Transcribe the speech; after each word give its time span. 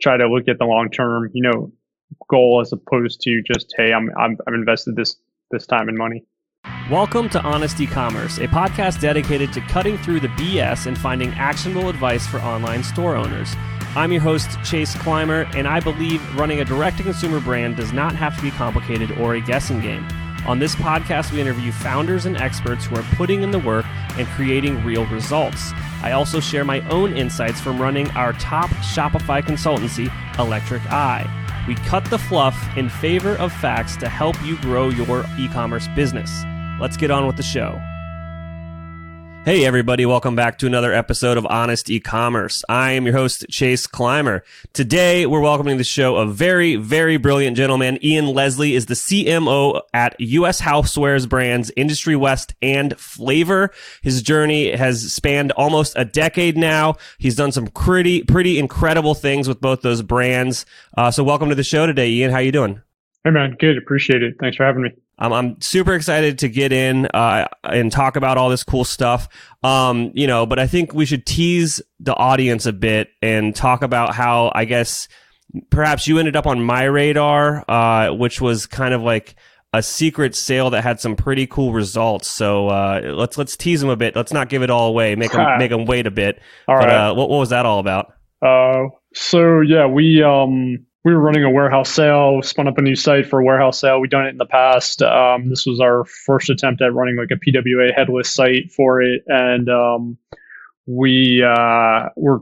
try 0.00 0.16
to 0.16 0.28
look 0.28 0.48
at 0.48 0.58
the 0.58 0.64
long 0.64 0.90
term, 0.90 1.30
you 1.32 1.42
know, 1.42 1.72
goal 2.30 2.60
as 2.60 2.72
opposed 2.72 3.20
to 3.22 3.42
just 3.42 3.74
hey, 3.76 3.92
I'm 3.92 4.10
I'm 4.18 4.36
I've 4.46 4.54
invested 4.54 4.96
this 4.96 5.16
this 5.50 5.66
time 5.66 5.88
and 5.88 5.98
money. 5.98 6.24
Welcome 6.90 7.28
to 7.30 7.42
Honest 7.42 7.80
E-commerce, 7.80 8.38
a 8.38 8.48
podcast 8.48 9.00
dedicated 9.00 9.52
to 9.52 9.60
cutting 9.62 9.98
through 9.98 10.20
the 10.20 10.28
BS 10.28 10.86
and 10.86 10.96
finding 10.96 11.30
actionable 11.30 11.88
advice 11.88 12.26
for 12.26 12.38
online 12.38 12.82
store 12.82 13.14
owners. 13.14 13.54
I'm 13.94 14.12
your 14.12 14.20
host, 14.20 14.50
Chase 14.64 14.94
Clymer, 14.96 15.46
and 15.54 15.66
I 15.66 15.80
believe 15.80 16.22
running 16.36 16.60
a 16.60 16.64
direct-to-consumer 16.64 17.40
brand 17.40 17.76
does 17.76 17.92
not 17.92 18.14
have 18.14 18.36
to 18.36 18.42
be 18.42 18.50
complicated 18.50 19.12
or 19.18 19.34
a 19.34 19.40
guessing 19.40 19.80
game. 19.80 20.06
On 20.46 20.58
this 20.58 20.74
podcast, 20.76 21.32
we 21.32 21.40
interview 21.40 21.72
founders 21.72 22.24
and 22.24 22.36
experts 22.36 22.86
who 22.86 22.96
are 22.96 23.04
putting 23.16 23.42
in 23.42 23.50
the 23.50 23.58
work 23.58 23.84
and 24.18 24.26
creating 24.28 24.82
real 24.84 25.04
results. 25.06 25.72
I 26.02 26.12
also 26.12 26.40
share 26.40 26.64
my 26.64 26.80
own 26.88 27.16
insights 27.16 27.60
from 27.60 27.80
running 27.80 28.10
our 28.12 28.32
top 28.34 28.70
Shopify 28.70 29.42
consultancy, 29.42 30.10
Electric 30.38 30.82
Eye. 30.90 31.26
We 31.66 31.74
cut 31.74 32.04
the 32.06 32.18
fluff 32.18 32.56
in 32.76 32.88
favor 32.88 33.36
of 33.36 33.52
facts 33.52 33.96
to 33.96 34.08
help 34.08 34.40
you 34.42 34.56
grow 34.58 34.88
your 34.88 35.26
e 35.38 35.48
commerce 35.48 35.86
business. 35.88 36.44
Let's 36.80 36.96
get 36.96 37.10
on 37.10 37.26
with 37.26 37.36
the 37.36 37.42
show. 37.42 37.82
Hey, 39.48 39.64
everybody, 39.64 40.04
welcome 40.04 40.36
back 40.36 40.58
to 40.58 40.66
another 40.66 40.92
episode 40.92 41.38
of 41.38 41.46
Honest 41.46 41.88
E-Commerce. 41.88 42.62
I 42.68 42.90
am 42.90 43.06
your 43.06 43.14
host, 43.14 43.46
Chase 43.48 43.86
Clymer. 43.86 44.44
Today, 44.74 45.24
we're 45.24 45.40
welcoming 45.40 45.76
to 45.76 45.78
the 45.78 45.84
show 45.84 46.16
a 46.16 46.26
very, 46.26 46.76
very 46.76 47.16
brilliant 47.16 47.56
gentleman. 47.56 47.98
Ian 48.04 48.26
Leslie 48.26 48.74
is 48.74 48.84
the 48.84 48.94
CMO 48.94 49.80
at 49.94 50.20
U.S. 50.20 50.60
Housewares 50.60 51.26
brands 51.26 51.72
Industry 51.78 52.14
West 52.14 52.56
and 52.60 53.00
Favor. 53.00 53.70
His 54.02 54.20
journey 54.20 54.76
has 54.76 55.10
spanned 55.10 55.52
almost 55.52 55.94
a 55.96 56.04
decade 56.04 56.58
now. 56.58 56.96
He's 57.16 57.34
done 57.34 57.50
some 57.50 57.68
pretty, 57.68 58.24
pretty 58.24 58.58
incredible 58.58 59.14
things 59.14 59.48
with 59.48 59.62
both 59.62 59.80
those 59.80 60.02
brands. 60.02 60.66
Uh, 60.94 61.10
so 61.10 61.24
welcome 61.24 61.48
to 61.48 61.54
the 61.54 61.64
show 61.64 61.86
today, 61.86 62.10
Ian. 62.10 62.32
How 62.32 62.40
you 62.40 62.52
doing? 62.52 62.82
Hey, 63.24 63.30
man. 63.30 63.56
Good. 63.58 63.78
Appreciate 63.78 64.22
it. 64.22 64.34
Thanks 64.38 64.58
for 64.58 64.66
having 64.66 64.82
me. 64.82 64.90
Um, 65.18 65.32
I'm 65.32 65.60
super 65.60 65.94
excited 65.94 66.38
to 66.40 66.48
get 66.48 66.72
in 66.72 67.06
uh, 67.06 67.48
and 67.64 67.90
talk 67.90 68.16
about 68.16 68.38
all 68.38 68.48
this 68.48 68.62
cool 68.62 68.84
stuff. 68.84 69.28
Um, 69.62 70.12
you 70.14 70.26
know, 70.26 70.46
but 70.46 70.58
I 70.58 70.66
think 70.66 70.94
we 70.94 71.06
should 71.06 71.26
tease 71.26 71.82
the 72.00 72.14
audience 72.14 72.66
a 72.66 72.72
bit 72.72 73.10
and 73.20 73.54
talk 73.54 73.82
about 73.82 74.14
how 74.14 74.52
I 74.54 74.64
guess 74.64 75.08
perhaps 75.70 76.06
you 76.06 76.18
ended 76.18 76.36
up 76.36 76.46
on 76.46 76.62
my 76.62 76.84
radar, 76.84 77.64
uh, 77.68 78.12
which 78.12 78.40
was 78.40 78.66
kind 78.66 78.94
of 78.94 79.02
like 79.02 79.34
a 79.72 79.82
secret 79.82 80.34
sale 80.34 80.70
that 80.70 80.82
had 80.82 81.00
some 81.00 81.16
pretty 81.16 81.46
cool 81.46 81.72
results. 81.72 82.28
So 82.28 82.68
uh, 82.68 83.12
let's 83.14 83.36
let's 83.36 83.56
tease 83.56 83.80
them 83.80 83.90
a 83.90 83.96
bit. 83.96 84.16
Let's 84.16 84.32
not 84.32 84.48
give 84.48 84.62
it 84.62 84.70
all 84.70 84.88
away. 84.88 85.14
Make 85.14 85.32
them 85.32 85.46
make 85.58 85.70
them 85.70 85.84
wait 85.84 86.06
a 86.06 86.10
bit. 86.10 86.40
All 86.66 86.78
but, 86.78 86.86
right. 86.86 87.08
uh, 87.08 87.14
what, 87.14 87.28
what 87.28 87.38
was 87.38 87.50
that 87.50 87.66
all 87.66 87.78
about? 87.78 88.12
Uh, 88.40 88.84
so 89.14 89.60
yeah, 89.60 89.86
we 89.86 90.22
um 90.22 90.86
we 91.04 91.14
were 91.14 91.20
running 91.20 91.44
a 91.44 91.50
warehouse 91.50 91.90
sale, 91.90 92.42
spun 92.42 92.66
up 92.66 92.78
a 92.78 92.82
new 92.82 92.96
site 92.96 93.26
for 93.26 93.40
a 93.40 93.44
warehouse 93.44 93.80
sale. 93.80 94.00
We've 94.00 94.10
done 94.10 94.26
it 94.26 94.30
in 94.30 94.38
the 94.38 94.46
past. 94.46 95.00
Um, 95.02 95.48
this 95.48 95.64
was 95.64 95.80
our 95.80 96.04
first 96.04 96.50
attempt 96.50 96.82
at 96.82 96.92
running 96.92 97.16
like 97.16 97.30
a 97.30 97.36
PWA 97.36 97.94
headless 97.94 98.34
site 98.34 98.72
for 98.72 99.00
it, 99.00 99.22
and 99.26 99.68
um, 99.68 100.18
we 100.86 101.42
uh, 101.42 102.08
were 102.16 102.40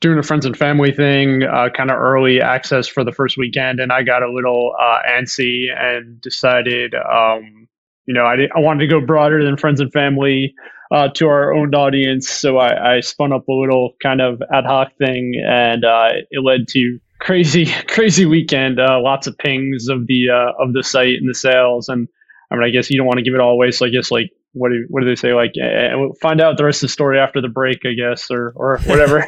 doing 0.00 0.18
a 0.18 0.22
friends 0.22 0.44
and 0.44 0.56
family 0.56 0.92
thing, 0.92 1.44
uh, 1.44 1.68
kind 1.74 1.90
of 1.90 1.98
early 1.98 2.40
access 2.40 2.88
for 2.88 3.04
the 3.04 3.12
first 3.12 3.38
weekend, 3.38 3.78
and 3.80 3.92
I 3.92 4.02
got 4.02 4.22
a 4.22 4.30
little 4.30 4.74
uh, 4.78 4.98
antsy 5.08 5.66
and 5.74 6.20
decided, 6.20 6.94
um, 6.94 7.68
you 8.06 8.12
know, 8.12 8.24
I, 8.24 8.48
I 8.54 8.58
wanted 8.58 8.80
to 8.80 8.86
go 8.88 9.00
broader 9.00 9.44
than 9.44 9.56
friends 9.56 9.80
and 9.80 9.92
family. 9.92 10.54
Uh, 10.90 11.08
to 11.08 11.26
our 11.26 11.52
own 11.52 11.74
audience, 11.74 12.28
so 12.28 12.58
I, 12.58 12.96
I, 12.96 13.00
spun 13.00 13.32
up 13.32 13.48
a 13.48 13.52
little 13.52 13.94
kind 14.02 14.20
of 14.20 14.40
ad 14.52 14.64
hoc 14.64 14.92
thing, 14.96 15.42
and 15.44 15.82
uh, 15.84 16.10
it 16.30 16.44
led 16.44 16.68
to 16.68 17.00
crazy 17.24 17.66
crazy 17.88 18.26
weekend. 18.26 18.78
Uh, 18.78 19.00
lots 19.00 19.26
of 19.26 19.36
pings 19.38 19.88
of 19.88 20.06
the 20.06 20.30
uh, 20.30 20.62
of 20.62 20.72
the 20.72 20.84
site 20.84 21.16
and 21.16 21.28
the 21.28 21.34
sales, 21.34 21.88
and 21.88 22.08
I 22.50 22.54
mean, 22.54 22.64
I 22.64 22.70
guess 22.70 22.90
you 22.90 22.98
don't 22.98 23.06
want 23.06 23.18
to 23.18 23.24
give 23.24 23.34
it 23.34 23.40
all 23.40 23.52
away. 23.52 23.72
So 23.72 23.86
I 23.86 23.88
guess 23.88 24.10
like 24.10 24.30
what 24.52 24.70
do 24.70 24.86
what 24.88 25.00
do 25.00 25.06
they 25.06 25.16
say? 25.16 25.32
Like, 25.32 25.52
uh, 25.60 25.98
we'll 25.98 26.14
find 26.20 26.40
out 26.40 26.56
the 26.56 26.64
rest 26.64 26.82
of 26.82 26.88
the 26.88 26.92
story 26.92 27.18
after 27.18 27.40
the 27.40 27.48
break, 27.48 27.80
I 27.84 27.94
guess, 27.94 28.30
or 28.30 28.52
or 28.54 28.78
whatever. 28.84 29.26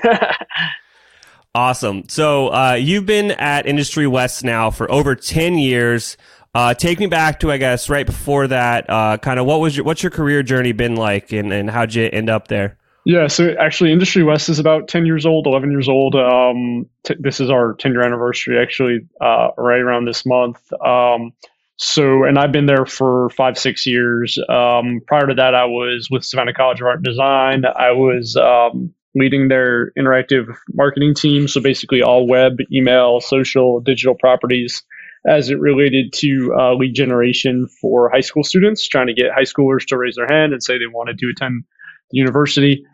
awesome. 1.55 2.09
So 2.09 2.49
uh, 2.49 2.75
you've 2.75 3.07
been 3.07 3.33
at 3.33 3.67
Industry 3.67 4.07
West 4.07 4.45
now 4.45 4.71
for 4.71 4.91
over 4.91 5.17
ten 5.17 5.59
years. 5.59 6.17
Uh, 6.55 6.73
take 6.73 6.99
me 6.99 7.07
back 7.07 7.39
to, 7.41 7.53
I 7.53 7.59
guess, 7.59 7.91
right 7.91 8.07
before 8.07 8.47
that. 8.47 8.89
Uh, 8.89 9.19
kind 9.19 9.39
of 9.39 9.45
what 9.45 9.61
was 9.61 9.77
your 9.77 9.85
what's 9.85 10.03
your 10.03 10.11
career 10.11 10.43
journey 10.43 10.73
been 10.73 10.97
like, 10.97 11.33
and, 11.33 11.53
and 11.53 11.69
how'd 11.69 11.93
you 11.93 12.09
end 12.11 12.31
up 12.31 12.49
there? 12.49 12.79
Yeah, 13.07 13.29
so 13.29 13.55
actually, 13.61 13.93
Industry 13.93 14.25
West 14.25 14.49
is 14.49 14.59
about 14.59 14.89
10 14.89 15.07
years 15.07 15.27
old, 15.27 15.47
11 15.47 15.71
years 15.71 15.89
old. 15.89 16.17
Um, 16.17 16.87
t- 17.05 17.15
this 17.21 17.39
is 17.39 17.51
our 17.51 17.75
10 17.75 17.93
year 17.93 18.03
anniversary, 18.03 18.61
actually, 18.61 19.07
uh, 19.21 19.51
right 19.57 19.79
around 19.79 20.07
this 20.07 20.27
month. 20.27 20.61
Um, 20.85 21.33
so, 21.77 22.25
and 22.25 22.37
I've 22.37 22.51
been 22.51 22.67
there 22.67 22.85
for 22.85 23.31
five, 23.31 23.57
six 23.59 23.87
years. 23.87 24.37
Um, 24.49 25.03
prior 25.07 25.29
to 25.29 25.35
that, 25.35 25.55
I 25.55 25.67
was 25.67 26.09
with 26.11 26.25
Savannah 26.25 26.53
College 26.53 26.81
of 26.81 26.89
Art 26.89 26.97
and 26.97 27.05
Design. 27.05 27.65
I 27.65 27.93
was 27.93 28.35
um, 28.35 28.93
leading 29.15 29.47
their 29.47 29.93
interactive 29.93 30.53
marketing 30.75 31.15
team. 31.15 31.47
So, 31.47 31.61
basically, 31.61 32.03
all 32.03 32.27
web, 32.27 32.57
email, 32.73 33.21
social, 33.21 33.79
digital 33.79 34.17
properties 34.17 34.83
as 35.29 35.49
it 35.49 35.61
related 35.61 36.13
to 36.15 36.53
uh, 36.59 36.75
lead 36.75 36.95
generation 36.95 37.69
for 37.81 38.11
high 38.11 38.21
school 38.21 38.43
students, 38.43 38.89
trying 38.89 39.07
to 39.07 39.15
get 39.15 39.31
high 39.33 39.43
schoolers 39.43 39.87
to 39.87 39.97
raise 39.97 40.17
their 40.17 40.27
hand 40.27 40.53
and 40.53 40.61
say 40.61 40.77
they 40.77 40.89
wanted 40.93 41.21
to 41.21 41.31
attend 41.31 41.63
university. 42.11 42.85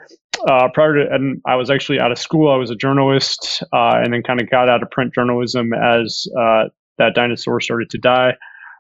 Uh, 0.49 0.69
prior 0.75 0.95
to, 0.95 1.15
and 1.15 1.41
I 1.47 1.55
was 1.56 1.71
actually 1.71 2.00
out 2.00 2.11
of 2.11 2.19
school. 2.19 2.50
I 2.50 2.56
was 2.56 2.71
a 2.71 2.75
journalist, 2.75 3.62
uh, 3.73 4.00
and 4.03 4.12
then 4.12 4.23
kind 4.23 4.41
of 4.41 4.50
got 4.50 4.69
out 4.69 4.83
of 4.83 4.91
print 4.91 5.15
journalism 5.15 5.73
as 5.73 6.27
uh, 6.37 6.65
that 6.99 7.15
dinosaur 7.15 7.61
started 7.61 7.91
to 7.91 7.99
die. 7.99 8.34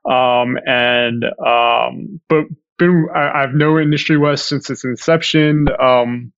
Um, 0.04 0.58
and 0.66 1.24
um, 1.24 2.20
but 2.28 2.46
been 2.78 3.06
I, 3.14 3.42
have 3.42 3.54
known 3.54 3.82
Industry 3.82 4.18
West 4.18 4.48
since 4.48 4.70
its 4.70 4.84
inception. 4.84 5.66
Um, 5.80 6.32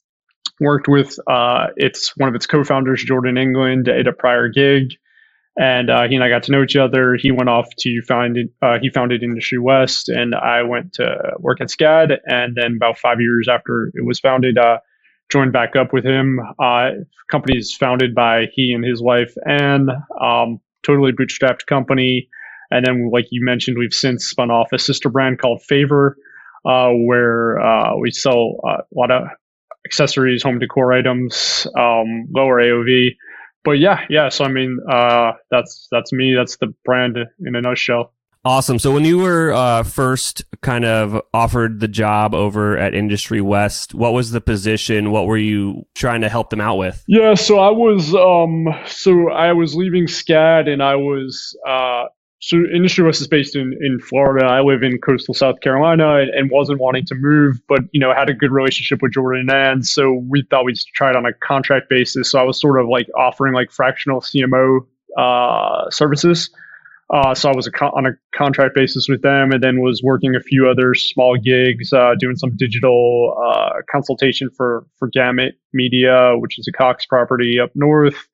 worked 0.60 0.88
with 0.88 1.18
uh, 1.26 1.68
its 1.76 2.16
one 2.16 2.28
of 2.28 2.34
its 2.34 2.46
co-founders, 2.46 3.02
Jordan 3.02 3.38
England, 3.38 3.88
at 3.88 4.06
a 4.06 4.12
prior 4.12 4.48
gig 4.48 4.92
and 5.56 5.88
uh, 5.88 6.08
he 6.08 6.16
and 6.16 6.24
I 6.24 6.28
got 6.28 6.42
to 6.44 6.52
know 6.52 6.62
each 6.62 6.76
other. 6.76 7.14
He 7.14 7.30
went 7.30 7.48
off 7.48 7.68
to 7.78 8.02
find 8.02 8.36
uh, 8.60 8.78
he 8.80 8.90
founded 8.90 9.22
Industry 9.22 9.58
West, 9.58 10.08
and 10.08 10.34
I 10.34 10.62
went 10.62 10.94
to 10.94 11.32
work 11.38 11.60
at 11.60 11.68
SCAD. 11.68 12.18
And 12.26 12.56
then 12.56 12.76
about 12.76 12.98
five 12.98 13.20
years 13.20 13.48
after 13.48 13.90
it 13.94 14.04
was 14.04 14.18
founded, 14.18 14.58
uh, 14.58 14.78
joined 15.30 15.52
back 15.52 15.76
up 15.76 15.92
with 15.92 16.04
him. 16.04 16.40
Uh, 16.58 16.90
company 17.30 17.56
is 17.56 17.74
founded 17.74 18.14
by 18.14 18.46
he 18.52 18.72
and 18.72 18.84
his 18.84 19.00
wife, 19.00 19.32
and 19.44 19.90
um, 20.20 20.60
totally 20.84 21.12
bootstrapped 21.12 21.66
company. 21.66 22.28
And 22.70 22.84
then, 22.84 23.10
like 23.12 23.26
you 23.30 23.44
mentioned, 23.44 23.78
we've 23.78 23.92
since 23.92 24.26
spun 24.26 24.50
off 24.50 24.72
a 24.72 24.78
sister 24.78 25.08
brand 25.08 25.38
called 25.38 25.62
Favor, 25.62 26.16
uh, 26.64 26.90
where 26.90 27.60
uh, 27.60 27.96
we 27.96 28.10
sell 28.10 28.58
a 28.64 28.78
lot 28.92 29.12
of 29.12 29.28
accessories, 29.84 30.42
home 30.42 30.58
decor 30.58 30.92
items, 30.92 31.68
um, 31.76 32.26
lower 32.34 32.60
AOV 32.60 33.10
but 33.64 33.72
yeah, 33.72 34.04
yeah. 34.08 34.28
So 34.28 34.44
I 34.44 34.48
mean, 34.48 34.78
uh, 34.88 35.32
that's 35.50 35.88
that's 35.90 36.12
me. 36.12 36.34
That's 36.34 36.56
the 36.56 36.74
brand 36.84 37.18
in 37.44 37.56
a 37.56 37.60
nutshell. 37.60 38.12
Awesome. 38.46 38.78
So 38.78 38.92
when 38.92 39.06
you 39.06 39.18
were 39.18 39.54
uh, 39.54 39.84
first 39.84 40.44
kind 40.60 40.84
of 40.84 41.22
offered 41.32 41.80
the 41.80 41.88
job 41.88 42.34
over 42.34 42.76
at 42.76 42.94
Industry 42.94 43.40
West, 43.40 43.94
what 43.94 44.12
was 44.12 44.32
the 44.32 44.40
position? 44.42 45.10
What 45.10 45.26
were 45.26 45.38
you 45.38 45.86
trying 45.94 46.20
to 46.20 46.28
help 46.28 46.50
them 46.50 46.60
out 46.60 46.76
with? 46.76 47.02
Yeah, 47.08 47.34
so 47.34 47.58
I 47.58 47.70
was 47.70 48.14
um, 48.14 48.66
so 48.86 49.30
I 49.30 49.54
was 49.54 49.74
leaving 49.74 50.06
SCAD 50.06 50.68
and 50.68 50.82
I 50.82 50.96
was 50.96 51.56
uh, 51.66 52.04
so 52.44 52.58
Industry 52.58 53.02
West 53.02 53.22
is 53.22 53.26
based 53.26 53.56
in, 53.56 53.74
in 53.80 53.98
Florida. 53.98 54.44
I 54.44 54.60
live 54.60 54.82
in 54.82 54.98
coastal 54.98 55.32
South 55.32 55.60
Carolina 55.60 56.16
and, 56.16 56.28
and, 56.28 56.50
wasn't 56.50 56.78
wanting 56.78 57.06
to 57.06 57.14
move, 57.14 57.58
but 57.66 57.80
you 57.92 58.00
know 58.00 58.12
had 58.12 58.28
a 58.28 58.34
good 58.34 58.52
relationship 58.52 59.00
with 59.00 59.12
Jordan 59.12 59.48
and 59.48 59.86
so 59.86 60.12
we 60.28 60.44
thought 60.50 60.66
we'd 60.66 60.76
try 60.94 61.08
it 61.08 61.16
on 61.16 61.24
a 61.24 61.32
contract 61.32 61.88
basis. 61.88 62.30
So 62.30 62.38
I 62.38 62.42
was 62.42 62.60
sort 62.60 62.78
of 62.78 62.86
like 62.86 63.08
offering 63.16 63.54
like 63.54 63.72
fractional 63.72 64.20
CMO 64.20 64.80
uh, 65.16 65.88
services. 65.88 66.50
Uh, 67.08 67.34
so 67.34 67.48
I 67.50 67.56
was 67.56 67.66
a 67.66 67.70
on 67.82 68.04
a 68.04 68.10
contract 68.34 68.74
basis 68.74 69.08
with 69.08 69.22
them, 69.22 69.50
and 69.50 69.62
then 69.62 69.80
was 69.80 70.02
working 70.04 70.34
a 70.34 70.40
few 70.40 70.68
other 70.68 70.94
small 70.94 71.38
gigs, 71.38 71.94
uh, 71.94 72.14
doing 72.18 72.36
some 72.36 72.54
digital 72.56 73.42
uh, 73.42 73.80
consultation 73.90 74.50
for 74.54 74.86
for 74.98 75.08
Gamut 75.08 75.54
Media, 75.72 76.34
which 76.36 76.58
is 76.58 76.68
a 76.68 76.72
Cox 76.72 77.06
property 77.06 77.58
up 77.58 77.70
north. 77.74 78.28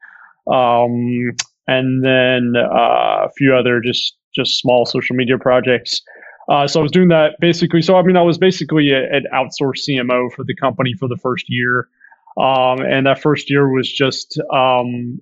Um, 0.50 1.36
and 1.70 2.04
then 2.04 2.54
uh, 2.56 3.26
a 3.26 3.30
few 3.36 3.54
other 3.54 3.80
just 3.80 4.16
just 4.34 4.58
small 4.58 4.84
social 4.86 5.16
media 5.16 5.38
projects. 5.38 6.02
Uh, 6.50 6.66
so 6.66 6.80
I 6.80 6.82
was 6.82 6.92
doing 6.92 7.08
that 7.08 7.36
basically. 7.40 7.80
So 7.80 7.96
I 7.96 8.02
mean, 8.02 8.16
I 8.16 8.22
was 8.22 8.38
basically 8.38 8.90
a, 8.90 9.02
an 9.04 9.26
outsourced 9.32 9.88
CMO 9.88 10.32
for 10.34 10.44
the 10.44 10.54
company 10.56 10.94
for 10.98 11.08
the 11.08 11.18
first 11.22 11.44
year, 11.48 11.88
um, 12.36 12.80
and 12.80 13.06
that 13.06 13.20
first 13.20 13.48
year 13.50 13.72
was 13.72 13.90
just 13.90 14.40
um, 14.52 15.20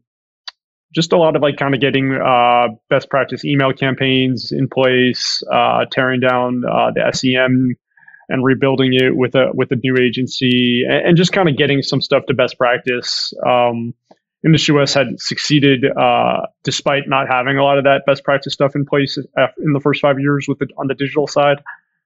just 0.95 1.13
a 1.13 1.19
lot 1.19 1.37
of 1.37 1.43
like 1.43 1.59
kind 1.59 1.75
of 1.75 1.81
getting 1.83 2.15
uh, 2.15 2.69
best 2.89 3.11
practice 3.11 3.45
email 3.45 3.73
campaigns 3.75 4.53
in 4.53 4.69
place, 4.69 5.43
uh, 5.53 5.85
tearing 5.93 6.21
down 6.21 6.63
uh, 6.65 6.91
the 6.95 7.11
SEM 7.13 7.77
and 8.31 8.45
rebuilding 8.45 8.95
it 8.95 9.17
with 9.17 9.35
a 9.35 9.51
with 9.53 9.71
a 9.71 9.77
new 9.77 9.97
agency, 9.99 10.85
and, 10.89 11.09
and 11.09 11.17
just 11.19 11.33
kind 11.33 11.49
of 11.49 11.59
getting 11.59 11.83
some 11.83 12.01
stuff 12.01 12.25
to 12.27 12.35
best 12.35 12.57
practice. 12.57 13.35
Um, 13.47 13.93
Industry 14.45 14.75
West 14.75 14.95
had 14.95 15.19
succeeded 15.19 15.85
uh, 15.85 16.43
despite 16.63 17.09
not 17.09 17.27
having 17.29 17.59
a 17.59 17.65
lot 17.65 17.79
of 17.79 17.85
that 17.85 18.03
best 18.07 18.23
practice 18.23 18.53
stuff 18.53 18.77
in 18.77 18.85
place 18.85 19.19
in 19.19 19.73
the 19.73 19.81
first 19.81 20.01
five 20.01 20.21
years 20.21 20.47
with 20.47 20.59
the, 20.61 20.69
on 20.79 20.87
the 20.87 20.95
digital 20.95 21.27
side. 21.27 21.59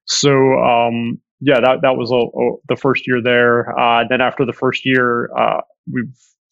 So 0.06 0.58
um, 0.58 1.20
yeah, 1.40 1.61
that 1.61 1.82
that 1.82 1.96
was 1.96 2.11
a, 2.11 2.14
a, 2.14 2.56
the 2.69 2.76
first 2.76 3.06
year 3.06 3.20
there. 3.23 3.79
Uh, 3.79 4.05
then 4.08 4.20
after 4.20 4.46
the 4.46 4.52
first 4.52 4.87
year, 4.87 5.31
uh, 5.37 5.61
we 5.93 6.05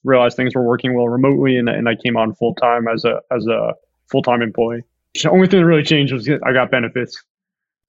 realized 0.04 0.36
things 0.36 0.54
were 0.54 0.64
working 0.64 0.94
well 0.94 1.08
remotely, 1.08 1.56
and, 1.56 1.68
and 1.68 1.88
I 1.88 1.94
came 1.94 2.16
on 2.16 2.34
full 2.34 2.54
time 2.56 2.86
as 2.86 3.04
a 3.04 3.20
as 3.34 3.46
a 3.46 3.72
full 4.10 4.22
time 4.22 4.42
employee. 4.42 4.82
The 5.14 5.30
only 5.30 5.48
thing 5.48 5.60
that 5.60 5.66
really 5.66 5.82
changed 5.82 6.12
was 6.12 6.28
I 6.28 6.52
got 6.52 6.70
benefits. 6.70 7.22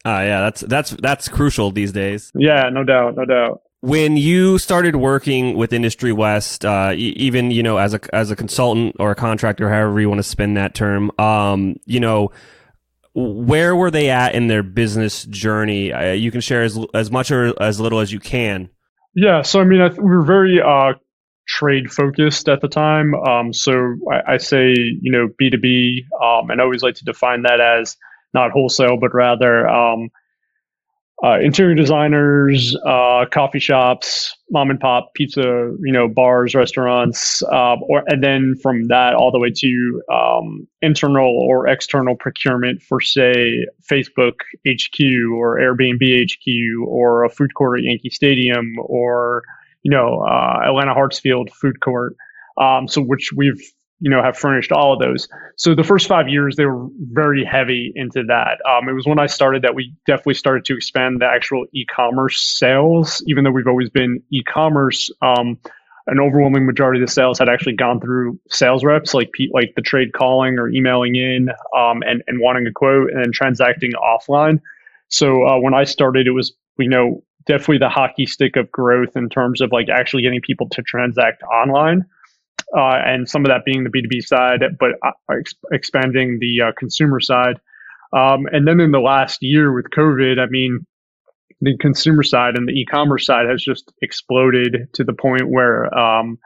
Uh, 0.06 0.24
yeah, 0.24 0.42
that's 0.42 0.62
that's 0.62 0.92
that's 0.92 1.28
crucial 1.28 1.72
these 1.72 1.92
days. 1.92 2.32
Yeah, 2.36 2.70
no 2.70 2.84
doubt, 2.86 3.16
no 3.16 3.26
doubt 3.26 3.62
when 3.82 4.16
you 4.16 4.60
started 4.60 4.96
working 4.96 5.58
with 5.58 5.74
Industry 5.74 6.14
West, 6.14 6.64
uh, 6.64 6.94
even 6.96 7.52
you 7.52 7.64
know 7.64 7.78
as 7.78 7.94
a 7.94 8.16
as 8.16 8.32
a 8.32 8.36
consultant 8.36 8.96
or 9.00 9.12
a 9.12 9.16
contractor, 9.16 9.70
however 9.70 10.00
you 10.00 10.08
want 10.08 10.20
to 10.20 10.24
spin 10.24 10.54
that 10.54 10.74
term, 10.74 11.12
um, 11.20 11.76
you 11.86 12.00
know, 12.00 12.32
where 13.14 13.76
were 13.76 13.92
they 13.92 14.10
at 14.10 14.36
in 14.36 14.48
their 14.48 14.64
business 14.64 15.26
journey? 15.26 15.92
Uh, 15.92 16.12
you 16.12 16.32
can 16.32 16.42
share 16.42 16.64
as 16.64 16.80
as 16.94 17.12
much 17.12 17.32
or 17.32 17.54
as 17.62 17.80
little 17.80 18.00
as 18.00 18.12
you 18.12 18.20
can. 18.20 18.70
Yeah, 19.16 19.42
so 19.42 19.60
I 19.60 19.66
mean, 19.66 19.82
I 19.82 19.90
th- 19.90 20.00
we 20.00 20.10
were 20.10 20.24
very 20.24 20.62
uh, 20.62 20.94
trade 21.48 21.92
focused 21.92 22.48
at 22.48 22.62
the 22.62 22.70
time. 22.70 23.16
Um, 23.16 23.52
so 23.52 23.96
I, 24.12 24.34
I, 24.34 24.38
say 24.38 24.74
you 24.74 25.12
know 25.12 25.28
B 25.38 25.50
two 25.50 25.58
B, 25.58 26.06
um, 26.24 26.52
and 26.52 26.62
I 26.62 26.64
always 26.64 26.84
like 26.84 26.96
to 26.96 27.06
define 27.06 27.42
that 27.44 27.60
as 27.60 27.98
not 28.34 28.52
wholesale, 28.52 28.98
but 28.98 29.14
rather 29.14 29.68
um, 29.68 30.10
uh, 31.24 31.40
interior 31.40 31.76
designers, 31.76 32.76
uh, 32.86 33.26
coffee 33.32 33.60
shops, 33.60 34.36
mom 34.50 34.72
and 34.72 34.80
pop 34.80 35.14
pizza, 35.14 35.72
you 35.82 35.92
know, 35.92 36.08
bars, 36.08 36.56
restaurants, 36.56 37.44
uh, 37.44 37.76
or 37.82 38.04
and 38.08 38.24
then 38.24 38.56
from 38.62 38.88
that 38.88 39.14
all 39.14 39.32
the 39.32 39.38
way 39.38 39.52
to 39.56 40.02
um, 40.12 40.68
internal 40.82 41.30
or 41.30 41.68
external 41.68 42.16
procurement 42.16 42.82
for 42.82 43.00
say 43.00 43.66
Facebook 43.90 44.34
HQ 44.68 45.00
or 45.36 45.60
Airbnb 45.60 46.26
HQ 46.26 46.88
or 46.88 47.24
a 47.24 47.30
food 47.30 47.54
court 47.54 47.80
at 47.80 47.86
Yankee 47.86 48.10
Stadium 48.10 48.74
or 48.80 49.44
you 49.84 49.92
know 49.92 50.24
uh, 50.28 50.62
Atlanta 50.66 50.96
Hartsfield 50.96 51.52
food 51.52 51.82
court. 51.82 52.16
Um, 52.58 52.88
so 52.88 53.02
which 53.02 53.32
we've 53.36 53.62
you 54.02 54.10
know, 54.10 54.22
have 54.22 54.36
furnished 54.36 54.72
all 54.72 54.94
of 54.94 55.00
those. 55.00 55.30
So 55.58 55.76
the 55.76 55.84
first 55.84 56.08
five 56.08 56.28
years, 56.28 56.56
they 56.56 56.66
were 56.66 56.88
very 57.00 57.46
heavy 57.46 57.94
into 57.96 58.24
that. 58.28 58.58
Um, 58.68 58.90
it 58.90 58.94
was 58.94 59.06
when 59.06 59.20
I 59.20 59.28
started 59.28 59.62
that 59.62 59.76
we 59.76 59.94
definitely 60.08 60.34
started 60.34 60.66
to 60.66 60.76
expand 60.76 61.22
the 61.22 61.28
actual 61.28 61.66
e-commerce 61.72 62.42
sales, 62.42 63.24
even 63.28 63.44
though 63.44 63.52
we've 63.52 63.68
always 63.68 63.92
been 63.92 64.22
e-commerce. 64.32 65.12
Um, 65.22 65.60
an 66.08 66.20
overwhelming 66.20 66.66
majority 66.66 67.00
of 67.00 67.08
the 67.08 67.14
sales 67.14 67.38
had 67.38 67.48
actually 67.48 67.76
gone 67.76 68.02
through 68.02 68.40
sales 68.50 68.84
reps, 68.84 69.14
like 69.14 69.30
like 69.54 69.74
the 69.76 69.84
trade 69.84 70.14
calling 70.14 70.58
or 70.58 70.68
emailing 70.68 71.16
in 71.16 71.50
um, 71.78 72.02
and 72.02 72.24
and 72.26 72.40
wanting 72.42 72.66
a 72.66 72.72
quote 72.72 73.12
and 73.12 73.24
then 73.24 73.32
transacting 73.32 73.92
offline. 73.92 74.60
So 75.10 75.46
uh, 75.46 75.60
when 75.60 75.76
I 75.76 75.84
started, 75.84 76.26
it 76.26 76.32
was 76.32 76.54
you 76.80 76.90
know 76.90 77.24
definitely 77.46 77.78
the 77.78 77.90
hockey 77.90 78.26
stick 78.26 78.56
of 78.56 78.72
growth 78.72 79.16
in 79.16 79.30
terms 79.30 79.62
of 79.62 79.72
like 79.72 79.90
actually 79.90 80.24
getting 80.24 80.42
people 80.42 80.70
to 80.70 80.82
transact 80.82 81.44
online 81.44 82.06
uh, 82.76 83.00
and 83.06 83.28
some 83.28 83.44
of 83.46 83.50
that 83.50 83.66
being 83.66 83.84
the 83.84 83.90
B2B 83.90 84.24
side, 84.24 84.62
but 84.80 84.92
uh, 85.06 85.12
ex- 85.38 85.56
expanding 85.72 86.40
the 86.40 86.68
uh, 86.68 86.72
consumer 86.78 87.20
side. 87.20 87.60
Um, 88.14 88.46
and 88.52 88.68
then 88.68 88.80
in 88.80 88.92
the 88.92 89.00
last 89.00 89.40
year 89.42 89.74
with 89.74 89.86
COVID, 89.96 90.40
I 90.40 90.48
mean, 90.50 90.86
the 91.62 91.78
consumer 91.78 92.24
side 92.24 92.58
and 92.58 92.68
the 92.68 92.74
e-commerce 92.74 93.26
side 93.26 93.48
has 93.48 93.64
just 93.64 93.92
exploded 94.02 94.88
to 94.94 95.04
the 95.04 95.14
point 95.14 95.50
where 95.50 95.94
um, 95.98 96.40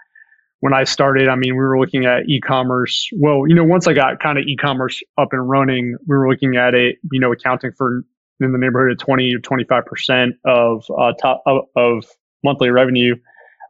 when 0.60 0.74
I 0.74 0.84
started, 0.84 1.30
I 1.30 1.36
mean, 1.36 1.56
we 1.56 1.64
were 1.64 1.80
looking 1.80 2.06
at 2.06 2.28
e-commerce. 2.28 3.10
Well, 3.14 3.44
you 3.48 3.56
know, 3.56 3.64
once 3.64 3.88
I 3.88 3.94
got 3.94 4.20
kind 4.20 4.38
of 4.38 4.46
e-commerce 4.46 5.02
up 5.18 5.30
and 5.32 5.48
running, 5.48 5.96
we 6.08 6.18
were 6.18 6.30
looking 6.30 6.58
at 6.58 6.74
it, 6.74 6.98
you 7.12 7.20
know, 7.20 7.32
accounting 7.32 7.72
for 7.78 8.04
in 8.40 8.52
the 8.52 8.58
neighborhood 8.58 8.92
of 8.92 8.98
20 8.98 9.36
or 9.36 9.40
25 9.40 9.86
percent 9.86 10.36
of 10.46 10.86
uh, 10.98 11.14
top 11.22 11.44
of, 11.46 11.66
of 11.76 12.06
monthly 12.44 12.70
revenue. 12.70 13.16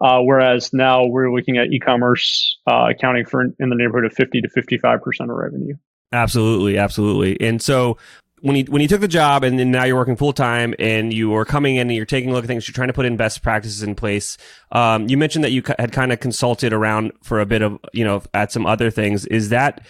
Uh, 0.06 0.22
whereas 0.22 0.72
now 0.72 1.04
we're 1.04 1.34
looking 1.34 1.58
at 1.58 1.74
e-commerce 1.74 2.60
uh, 2.68 2.90
accounting 2.92 3.26
for 3.26 3.42
in 3.42 3.70
the 3.70 3.76
neighborhood 3.76 4.06
of 4.06 4.14
50 4.14 4.40
to 4.40 4.50
55 4.50 5.02
percent 5.02 5.32
of 5.32 5.36
revenue. 5.36 5.74
Absolutely, 6.12 6.78
absolutely. 6.78 7.42
And 7.42 7.60
so 7.60 7.98
when 8.42 8.56
you 8.56 8.66
when 8.66 8.84
you 8.84 8.88
took 8.88 9.02
the 9.02 9.08
job 9.08 9.44
and 9.44 9.58
then 9.58 9.72
now 9.72 9.84
you're 9.84 9.96
working 9.96 10.16
full 10.16 10.32
time 10.32 10.76
and 10.78 11.12
you 11.12 11.34
are 11.34 11.44
coming 11.44 11.78
in 11.78 11.88
and 11.88 11.96
you're 11.96 12.06
taking 12.06 12.30
a 12.30 12.34
look 12.34 12.44
at 12.44 12.48
things, 12.48 12.68
you're 12.68 12.74
trying 12.74 12.90
to 12.90 12.94
put 12.94 13.08
in 13.08 13.18
best 13.18 13.42
practices 13.42 13.82
in 13.82 13.96
place. 13.96 14.38
Um, 14.72 15.10
you 15.10 15.18
mentioned 15.18 15.44
that 15.44 15.52
you 15.52 15.64
had 15.80 15.92
kind 15.92 16.14
of 16.14 16.20
consulted 16.20 16.72
around 16.72 17.12
for 17.24 17.40
a 17.40 17.46
bit 17.48 17.64
of 17.64 17.80
you 17.92 18.06
know 18.06 18.22
at 18.36 18.52
some 18.52 18.68
other 18.68 18.92
things. 18.92 19.26
Is 19.26 19.50
that 19.50 19.88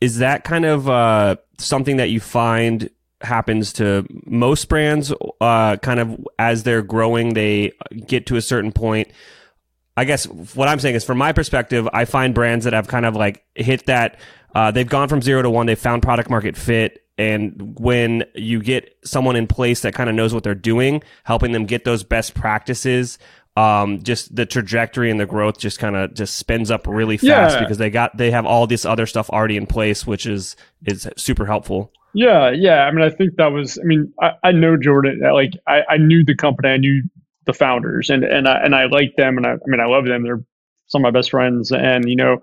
is 0.00 0.18
that 0.18 0.44
kind 0.44 0.64
of 0.64 0.88
uh, 0.88 1.36
something 1.58 1.96
that 1.96 2.10
you 2.10 2.20
find 2.20 2.88
happens 3.20 3.72
to 3.72 4.06
most 4.26 4.68
brands 4.68 5.12
uh, 5.40 5.76
kind 5.78 5.98
of 5.98 6.24
as 6.38 6.62
they're 6.62 6.82
growing 6.82 7.34
they 7.34 7.72
get 8.06 8.26
to 8.26 8.36
a 8.36 8.40
certain 8.40 8.72
point 8.72 9.08
i 9.96 10.04
guess 10.04 10.24
what 10.54 10.68
i'm 10.68 10.78
saying 10.78 10.94
is 10.94 11.04
from 11.04 11.18
my 11.18 11.32
perspective 11.32 11.88
i 11.92 12.04
find 12.04 12.34
brands 12.34 12.64
that 12.64 12.72
have 12.72 12.88
kind 12.88 13.06
of 13.06 13.14
like 13.16 13.44
hit 13.54 13.86
that 13.86 14.18
uh, 14.52 14.72
they've 14.72 14.88
gone 14.88 15.08
from 15.08 15.22
zero 15.22 15.42
to 15.42 15.50
one 15.50 15.66
they've 15.66 15.78
found 15.78 16.02
product 16.02 16.28
market 16.28 16.56
fit 16.56 17.04
and 17.18 17.78
when 17.78 18.24
you 18.34 18.60
get 18.60 18.96
someone 19.04 19.36
in 19.36 19.46
place 19.46 19.82
that 19.82 19.94
kind 19.94 20.08
of 20.08 20.16
knows 20.16 20.34
what 20.34 20.42
they're 20.42 20.54
doing 20.54 21.02
helping 21.24 21.52
them 21.52 21.66
get 21.66 21.84
those 21.84 22.02
best 22.02 22.34
practices 22.34 23.18
um, 23.56 24.00
just 24.02 24.34
the 24.34 24.46
trajectory 24.46 25.10
and 25.10 25.20
the 25.20 25.26
growth 25.26 25.58
just 25.58 25.78
kind 25.78 25.96
of 25.96 26.14
just 26.14 26.36
spins 26.36 26.70
up 26.70 26.86
really 26.86 27.16
fast 27.16 27.56
yeah. 27.56 27.60
because 27.60 27.78
they 27.78 27.90
got 27.90 28.16
they 28.16 28.30
have 28.30 28.46
all 28.46 28.66
this 28.66 28.84
other 28.84 29.06
stuff 29.06 29.28
already 29.30 29.56
in 29.56 29.66
place 29.66 30.06
which 30.06 30.24
is 30.26 30.56
is 30.86 31.08
super 31.16 31.46
helpful 31.46 31.92
yeah, 32.12 32.50
yeah. 32.50 32.84
I 32.84 32.90
mean, 32.90 33.04
I 33.04 33.10
think 33.10 33.36
that 33.36 33.52
was. 33.52 33.78
I 33.78 33.84
mean, 33.84 34.12
I, 34.20 34.32
I 34.42 34.52
know 34.52 34.76
Jordan. 34.76 35.20
Like, 35.20 35.52
I, 35.66 35.82
I 35.88 35.96
knew 35.96 36.24
the 36.24 36.34
company. 36.34 36.68
I 36.68 36.76
knew 36.76 37.02
the 37.46 37.52
founders, 37.52 38.10
and 38.10 38.24
and 38.24 38.48
I 38.48 38.58
and 38.64 38.74
I 38.74 38.86
like 38.86 39.14
them, 39.16 39.36
and 39.36 39.46
I, 39.46 39.52
I 39.52 39.66
mean, 39.66 39.80
I 39.80 39.86
love 39.86 40.06
them. 40.06 40.22
They're 40.22 40.42
some 40.86 41.04
of 41.04 41.12
my 41.12 41.18
best 41.18 41.30
friends, 41.30 41.72
and 41.72 42.08
you 42.08 42.16
know, 42.16 42.38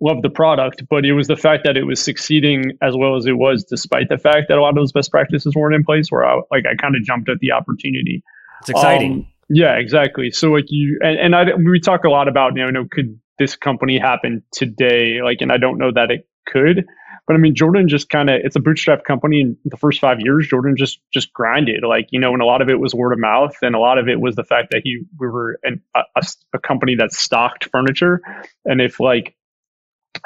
love 0.00 0.22
the 0.22 0.30
product. 0.30 0.82
But 0.88 1.04
it 1.04 1.12
was 1.12 1.26
the 1.26 1.36
fact 1.36 1.64
that 1.64 1.76
it 1.76 1.84
was 1.84 2.00
succeeding 2.00 2.72
as 2.82 2.96
well 2.96 3.16
as 3.16 3.26
it 3.26 3.38
was, 3.38 3.64
despite 3.64 4.08
the 4.08 4.18
fact 4.18 4.48
that 4.48 4.58
a 4.58 4.60
lot 4.60 4.70
of 4.70 4.76
those 4.76 4.92
best 4.92 5.10
practices 5.10 5.54
weren't 5.54 5.74
in 5.74 5.84
place. 5.84 6.10
Where 6.10 6.24
I 6.24 6.40
like, 6.50 6.64
I 6.66 6.74
kind 6.74 6.96
of 6.96 7.02
jumped 7.02 7.28
at 7.28 7.38
the 7.40 7.52
opportunity. 7.52 8.22
It's 8.60 8.70
exciting. 8.70 9.12
Um, 9.12 9.26
yeah, 9.50 9.74
exactly. 9.76 10.30
So 10.30 10.50
like 10.50 10.66
you 10.68 10.98
and 11.02 11.18
and 11.18 11.36
I 11.36 11.54
we 11.54 11.80
talk 11.80 12.04
a 12.04 12.10
lot 12.10 12.28
about 12.28 12.56
you 12.56 12.70
know 12.70 12.86
could 12.90 13.18
this 13.38 13.56
company 13.56 13.98
happen 13.98 14.42
today? 14.52 15.20
Like, 15.22 15.40
and 15.40 15.52
I 15.52 15.58
don't 15.58 15.78
know 15.78 15.92
that 15.92 16.10
it 16.10 16.28
could 16.46 16.86
but 17.26 17.34
I 17.34 17.38
mean, 17.38 17.54
Jordan 17.54 17.88
just 17.88 18.10
kind 18.10 18.28
of 18.28 18.40
it's 18.44 18.56
a 18.56 18.60
bootstrap 18.60 19.04
company. 19.04 19.40
In 19.40 19.56
the 19.64 19.76
first 19.76 20.00
five 20.00 20.18
years, 20.20 20.48
Jordan 20.48 20.76
just 20.76 21.00
just 21.12 21.32
grinded. 21.32 21.82
Like 21.82 22.08
you 22.10 22.20
know, 22.20 22.32
and 22.32 22.42
a 22.42 22.46
lot 22.46 22.62
of 22.62 22.68
it 22.68 22.80
was 22.80 22.94
word 22.94 23.12
of 23.12 23.18
mouth, 23.18 23.56
and 23.62 23.74
a 23.74 23.78
lot 23.78 23.98
of 23.98 24.08
it 24.08 24.20
was 24.20 24.36
the 24.36 24.44
fact 24.44 24.68
that 24.72 24.82
he 24.84 25.02
we 25.18 25.28
were 25.28 25.58
an, 25.62 25.80
a, 25.94 26.02
a 26.52 26.58
company 26.58 26.94
that 26.96 27.12
stocked 27.12 27.68
furniture, 27.72 28.20
and 28.64 28.80
if 28.80 29.00
like 29.00 29.34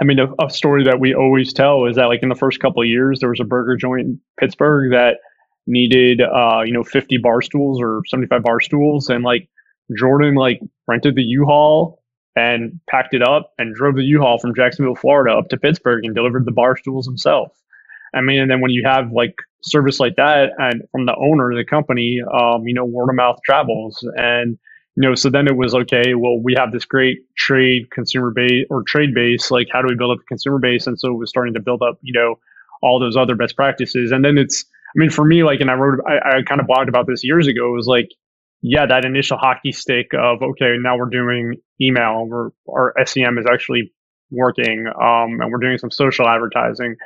I 0.00 0.04
mean, 0.04 0.18
a, 0.18 0.28
a, 0.44 0.50
story 0.50 0.84
that 0.84 1.00
we 1.00 1.14
always 1.14 1.52
tell 1.52 1.86
is 1.86 1.96
that 1.96 2.06
like 2.06 2.22
in 2.22 2.28
the 2.28 2.34
first 2.34 2.60
couple 2.60 2.82
of 2.82 2.88
years, 2.88 3.20
there 3.20 3.30
was 3.30 3.40
a 3.40 3.44
burger 3.44 3.76
joint 3.76 4.06
in 4.06 4.20
Pittsburgh 4.38 4.92
that 4.92 5.18
needed, 5.66 6.20
uh, 6.20 6.62
you 6.64 6.72
know, 6.72 6.84
50 6.84 7.18
bar 7.18 7.42
stools 7.42 7.80
or 7.80 8.02
75 8.06 8.42
bar 8.42 8.60
stools. 8.60 9.08
And 9.08 9.24
like 9.24 9.48
Jordan, 9.96 10.34
like 10.34 10.60
rented 10.86 11.14
the 11.16 11.22
U-Haul 11.22 11.97
and 12.38 12.78
packed 12.88 13.14
it 13.14 13.22
up 13.22 13.52
and 13.58 13.74
drove 13.74 13.96
the 13.96 14.04
U-Haul 14.04 14.38
from 14.38 14.54
Jacksonville, 14.54 14.94
Florida 14.94 15.36
up 15.36 15.48
to 15.48 15.56
Pittsburgh 15.56 16.04
and 16.04 16.14
delivered 16.14 16.46
the 16.46 16.52
bar 16.52 16.76
stools 16.76 17.04
himself. 17.04 17.48
I 18.14 18.20
mean, 18.20 18.40
and 18.40 18.50
then 18.50 18.60
when 18.60 18.70
you 18.70 18.84
have 18.86 19.12
like 19.12 19.34
service 19.62 19.98
like 19.98 20.16
that 20.16 20.50
and 20.56 20.82
from 20.92 21.06
the 21.06 21.16
owner 21.16 21.50
of 21.50 21.58
the 21.58 21.64
company, 21.64 22.20
um, 22.32 22.62
you 22.66 22.74
know, 22.74 22.84
word 22.84 23.10
of 23.10 23.16
mouth 23.16 23.38
travels. 23.44 23.98
And, 24.16 24.56
you 24.94 25.08
know, 25.08 25.14
so 25.14 25.30
then 25.30 25.48
it 25.48 25.56
was 25.56 25.74
okay, 25.74 26.14
well, 26.14 26.40
we 26.42 26.54
have 26.56 26.70
this 26.70 26.84
great 26.84 27.18
trade 27.36 27.90
consumer 27.90 28.30
base 28.30 28.66
or 28.70 28.84
trade 28.86 29.14
base. 29.14 29.50
Like, 29.50 29.66
how 29.72 29.82
do 29.82 29.88
we 29.88 29.96
build 29.96 30.12
up 30.12 30.22
a 30.22 30.28
consumer 30.28 30.58
base? 30.58 30.86
And 30.86 30.98
so 30.98 31.12
it 31.12 31.18
was 31.18 31.30
starting 31.30 31.54
to 31.54 31.60
build 31.60 31.82
up, 31.82 31.98
you 32.02 32.12
know, 32.12 32.36
all 32.82 33.00
those 33.00 33.16
other 33.16 33.34
best 33.34 33.56
practices. 33.56 34.12
And 34.12 34.24
then 34.24 34.38
it's, 34.38 34.64
I 34.64 34.94
mean, 34.94 35.10
for 35.10 35.24
me, 35.24 35.42
like, 35.42 35.60
and 35.60 35.70
I 35.70 35.74
wrote, 35.74 35.98
I, 36.06 36.38
I 36.38 36.42
kind 36.42 36.60
of 36.60 36.68
blogged 36.68 36.88
about 36.88 37.06
this 37.08 37.24
years 37.24 37.48
ago. 37.48 37.72
It 37.72 37.76
was 37.76 37.86
like, 37.88 38.08
yeah, 38.62 38.86
that 38.86 39.04
initial 39.04 39.38
hockey 39.38 39.72
stick 39.72 40.12
of 40.14 40.42
okay, 40.42 40.76
now 40.80 40.96
we're 40.96 41.10
doing 41.10 41.56
email, 41.80 42.26
we're, 42.26 42.50
our 42.68 42.94
SEM 43.04 43.38
is 43.38 43.46
actually 43.46 43.92
working, 44.30 44.86
um, 44.88 45.40
and 45.40 45.50
we're 45.50 45.58
doing 45.58 45.78
some 45.78 45.90
social 45.90 46.28
advertising. 46.28 46.96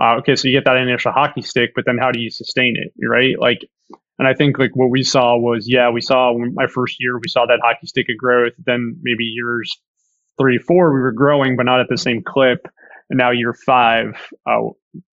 Uh, 0.00 0.16
okay, 0.18 0.36
so 0.36 0.46
you 0.46 0.56
get 0.56 0.64
that 0.64 0.76
initial 0.76 1.12
hockey 1.12 1.42
stick, 1.42 1.72
but 1.74 1.84
then 1.84 1.98
how 1.98 2.12
do 2.12 2.20
you 2.20 2.30
sustain 2.30 2.76
it, 2.76 2.92
right? 3.06 3.38
Like, 3.38 3.58
and 4.18 4.28
I 4.28 4.34
think 4.34 4.58
like 4.58 4.74
what 4.74 4.90
we 4.90 5.02
saw 5.02 5.36
was, 5.36 5.68
yeah, 5.68 5.90
we 5.90 6.00
saw 6.00 6.36
my 6.36 6.66
first 6.66 6.96
year, 7.00 7.18
we 7.18 7.28
saw 7.28 7.46
that 7.46 7.60
hockey 7.62 7.86
stick 7.86 8.06
of 8.10 8.16
growth. 8.16 8.52
Then 8.64 8.96
maybe 9.02 9.24
years 9.24 9.76
three, 10.40 10.58
four, 10.58 10.92
we 10.92 11.00
were 11.00 11.12
growing, 11.12 11.56
but 11.56 11.66
not 11.66 11.80
at 11.80 11.88
the 11.88 11.98
same 11.98 12.22
clip. 12.22 12.66
And 13.10 13.18
now 13.18 13.30
year 13.30 13.54
five, 13.54 14.14
uh, 14.46 14.70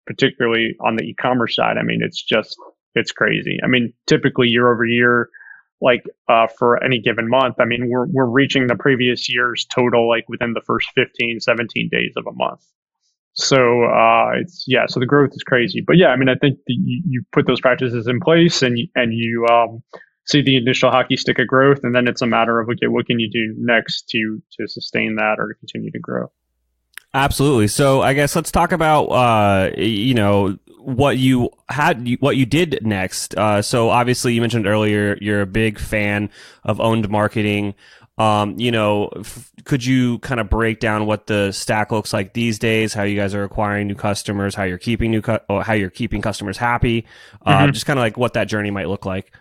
particularly 0.07 0.77
on 0.81 0.97
the 0.97 1.05
e-commerce 1.05 1.57
side, 1.57 1.79
I 1.79 1.83
mean, 1.83 2.01
it's 2.03 2.23
just 2.23 2.57
it's 2.95 3.13
crazy. 3.13 3.59
I 3.63 3.69
mean, 3.69 3.93
typically 4.07 4.49
year 4.49 4.73
over 4.73 4.85
year 4.85 5.29
like 5.83 6.05
uh, 6.29 6.47
for 6.59 6.83
any 6.83 7.01
given 7.01 7.29
month. 7.29 7.57
I 7.59 7.65
mean, 7.65 7.89
we're 7.91 8.07
we're 8.07 8.27
reaching 8.27 8.69
the 8.69 8.77
previous 8.77 9.29
year's 9.29 9.67
total 9.67 10.09
like 10.09 10.29
within 10.29 10.55
the 10.55 10.63
first 10.63 10.89
15, 10.95 11.41
17 11.41 11.89
days 11.91 12.13
of 12.17 12.27
a 12.27 12.33
month. 12.33 12.65
So 13.35 13.85
uh, 13.85 14.33
it's 14.37 14.65
yeah, 14.67 14.87
so 14.87 15.01
the 15.01 15.07
growth 15.07 15.31
is 15.33 15.43
crazy. 15.43 15.83
But 15.85 15.97
yeah, 15.97 16.09
I 16.09 16.17
mean, 16.17 16.29
I 16.29 16.35
think 16.37 16.59
you, 16.67 17.03
you 17.07 17.23
put 17.33 17.47
those 17.47 17.61
practices 17.61 18.07
in 18.07 18.21
place 18.21 18.63
and 18.63 18.79
and 18.95 19.13
you 19.13 19.47
um, 19.51 19.83
see 20.27 20.43
the 20.43 20.57
initial 20.57 20.91
hockey 20.91 21.17
stick 21.17 21.39
of 21.39 21.49
growth, 21.49 21.81
and 21.83 21.95
then 21.95 22.07
it's 22.07 22.23
a 22.23 22.27
matter 22.27 22.61
of 22.61 22.69
okay, 22.69 22.87
what 22.87 23.07
can 23.07 23.19
you 23.19 23.31
do 23.31 23.55
next 23.59 24.09
to 24.11 24.41
to 24.59 24.69
sustain 24.69 25.17
that 25.17 25.37
or 25.39 25.49
to 25.49 25.55
continue 25.55 25.91
to 25.91 25.99
grow. 25.99 26.31
Absolutely. 27.15 27.69
So 27.69 28.01
I 28.01 28.15
guess 28.15 28.35
let's 28.35 28.51
talk 28.51 28.73
about 28.73 29.05
uh, 29.07 29.71
you 29.77 30.15
know 30.15 30.59
what 30.85 31.19
you 31.19 31.51
had 31.69 32.17
what 32.21 32.37
you 32.37 32.47
did 32.47 32.81
next. 32.83 33.35
Uh, 33.37 33.63
so 33.63 33.91
obviously 33.91 34.35
you 34.35 34.41
mentioned 34.41 34.67
earlier 34.67 35.17
you're 35.21 35.41
a 35.41 35.47
big 35.47 35.79
fan 35.79 36.31
of 36.65 36.81
owned 36.81 37.09
marketing. 37.09 37.75
Um, 38.19 38.59
you 38.59 38.71
know, 38.71 39.09
f- 39.17 39.51
could 39.65 39.85
you 39.85 40.19
kind 40.19 40.39
of 40.39 40.51
break 40.51 40.81
down 40.81 41.07
what 41.07 41.27
the 41.27 41.51
stack 41.53 41.91
looks 41.91 42.13
like 42.13 42.35
these 42.35 42.59
days? 42.59 42.93
How 42.93 43.05
you 43.05 43.17
guys 43.17 43.35
are 43.35 43.43
acquiring 43.43 43.87
new 43.87 43.95
customers? 43.95 44.55
How 44.55 44.65
you're 44.65 44.79
keeping 44.79 45.11
new 45.11 45.23
cu- 45.23 45.39
how 45.49 45.73
you're 45.73 45.91
keeping 45.91 46.21
customers 46.21 46.59
happy? 46.59 47.07
Uh, 47.45 47.59
mm-hmm. 47.59 47.73
Just 47.73 47.87
kind 47.87 47.99
of 47.99 48.03
like 48.03 48.19
what 48.19 48.35
that 48.35 48.49
journey 48.49 48.71
might 48.71 48.89
look 48.89 49.07
like. 49.07 49.33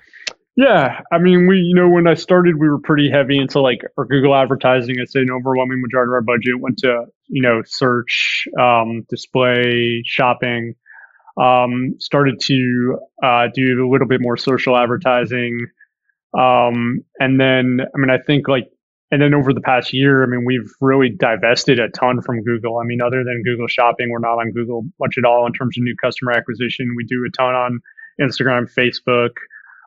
Yeah, 0.56 1.02
I 1.12 1.18
mean, 1.18 1.48
we 1.48 1.58
you 1.58 1.76
know 1.76 1.90
when 1.90 2.08
I 2.08 2.14
started, 2.14 2.60
we 2.60 2.70
were 2.70 2.80
pretty 2.80 3.10
heavy 3.10 3.38
into 3.38 3.62
like 3.62 3.82
our 3.98 4.06
Google 4.06 4.36
advertising. 4.36 4.98
I'd 5.02 5.10
say 5.10 5.22
an 5.22 5.32
overwhelming 5.32 5.82
majority 5.82 6.10
of 6.10 6.14
our 6.14 6.22
budget 6.22 6.60
went 6.60 6.78
to 6.80 7.06
you 7.28 7.42
know 7.42 7.62
search, 7.66 8.48
um, 8.60 9.06
display, 9.10 10.04
shopping. 10.06 10.76
Um, 11.40 11.96
started 12.00 12.40
to 12.42 12.98
uh, 13.24 13.48
do 13.54 13.88
a 13.88 13.90
little 13.90 14.08
bit 14.08 14.22
more 14.22 14.38
social 14.38 14.76
advertising, 14.78 15.68
um, 16.38 17.04
and 17.20 17.40
then 17.40 17.80
I 17.82 17.98
mean, 17.98 18.10
I 18.10 18.18
think 18.18 18.48
like, 18.48 18.70
and 19.12 19.22
then 19.22 19.34
over 19.34 19.54
the 19.54 19.62
past 19.62 19.94
year, 19.94 20.24
I 20.24 20.28
mean, 20.28 20.46
we've 20.46 20.72
really 20.82 21.10
divested 21.10 21.80
a 21.80 21.90
ton 21.90 22.22
from 22.22 22.44
Google. 22.44 22.80
I 22.80 22.84
mean, 22.84 23.02
other 23.02 23.24
than 23.24 23.44
Google 23.44 23.68
Shopping, 23.68 24.10
we're 24.10 24.20
not 24.20 24.40
on 24.40 24.52
Google 24.52 24.84
much 25.00 25.18
at 25.18 25.26
all 25.26 25.46
in 25.46 25.54
terms 25.54 25.78
of 25.78 25.84
new 25.84 25.96
customer 26.02 26.32
acquisition. 26.32 26.94
We 26.96 27.06
do 27.06 27.26
a 27.26 27.32
ton 27.32 27.56
on 27.56 27.80
Instagram, 28.20 28.72
Facebook 28.74 29.32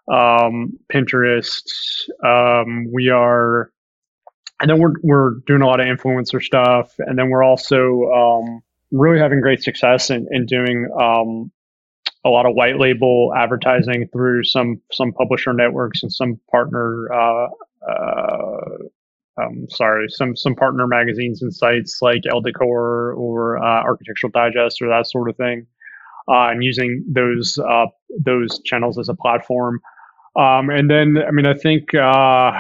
um, 0.09 0.79
Pinterest. 0.93 2.09
Um, 2.25 2.87
we 2.93 3.09
are, 3.09 3.71
and 4.61 4.71
then 4.71 4.79
we're 4.79 4.95
we're 5.03 5.31
doing 5.47 5.63
a 5.63 5.67
lot 5.67 5.81
of 5.81 5.87
influencer 5.87 6.43
stuff, 6.43 6.95
and 6.99 7.19
then 7.19 7.31
we're 7.31 7.43
also 7.45 8.03
um, 8.13 8.63
really 8.95 9.19
having 9.19 9.41
great 9.41 9.63
success 9.63 10.11
in, 10.11 10.27
in 10.31 10.47
doing 10.47 10.89
um, 11.01 11.51
a 12.25 12.31
lot 12.31 12.47
of 12.47 12.55
white 12.55 12.79
label 12.79 13.33
advertising 13.37 14.09
through 14.13 14.45
some 14.45 14.81
some 14.93 15.13
publisher 15.13 15.53
networks 15.53 16.03
and 16.03 16.13
some 16.13 16.41
partner. 16.51 17.13
Uh, 17.13 17.49
uh, 17.91 18.57
um, 19.43 19.67
sorry, 19.69 20.07
some 20.09 20.37
some 20.37 20.55
partner 20.55 20.87
magazines 20.87 21.43
and 21.43 21.53
sites 21.53 21.99
like 22.01 22.23
Elle 22.31 22.41
Decor 22.41 23.13
or 23.15 23.59
uh, 23.59 23.83
Architectural 23.83 24.31
Digest 24.31 24.81
or 24.81 24.89
that 24.89 25.07
sort 25.09 25.29
of 25.29 25.37
thing, 25.37 25.67
uh, 26.29 26.49
and 26.51 26.63
using 26.63 27.05
those 27.09 27.59
uh, 27.59 27.87
those 28.19 28.61
channels 28.65 28.99
as 28.99 29.09
a 29.09 29.15
platform. 29.15 29.81
Um, 30.37 30.69
and 30.69 30.91
then, 30.91 31.19
I 31.19 31.31
mean, 31.31 31.47
I 31.47 31.55
think, 31.55 31.95
uh, 31.95 32.51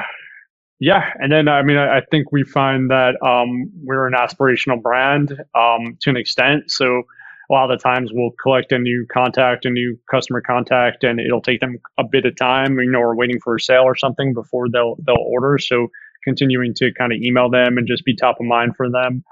yeah, 0.80 1.10
and 1.20 1.30
then 1.30 1.48
I 1.48 1.62
mean, 1.62 1.76
I, 1.76 1.98
I 1.98 2.00
think 2.10 2.32
we 2.32 2.44
find 2.44 2.90
that 2.90 3.14
um, 3.22 3.70
we're 3.82 4.06
an 4.06 4.14
aspirational 4.14 4.80
brand 4.80 5.32
um, 5.54 5.96
to 6.00 6.10
an 6.10 6.16
extent. 6.16 6.70
So 6.70 7.02
a 7.50 7.52
lot 7.52 7.70
of 7.70 7.78
the 7.78 7.82
times 7.82 8.10
we'll 8.12 8.32
collect 8.42 8.72
a 8.72 8.78
new 8.78 9.06
contact, 9.12 9.66
a 9.66 9.70
new 9.70 9.98
customer 10.10 10.40
contact, 10.40 11.04
and 11.04 11.20
it'll 11.20 11.42
take 11.42 11.60
them 11.60 11.78
a 11.98 12.04
bit 12.04 12.24
of 12.24 12.36
time. 12.36 12.78
You 12.78 12.90
know, 12.90 13.00
we're 13.00 13.16
waiting 13.16 13.40
for 13.40 13.56
a 13.56 13.60
sale 13.60 13.82
or 13.82 13.96
something 13.96 14.34
before 14.34 14.68
they'll 14.68 14.96
they'll 15.06 15.16
order. 15.16 15.58
So 15.58 15.88
continuing 16.24 16.74
to 16.74 16.92
kind 16.94 17.12
of 17.12 17.20
email 17.20 17.50
them 17.50 17.76
and 17.78 17.86
just 17.86 18.04
be 18.04 18.16
top 18.16 18.36
of 18.40 18.46
mind 18.46 18.76
for 18.76 18.90
them, 18.90 19.22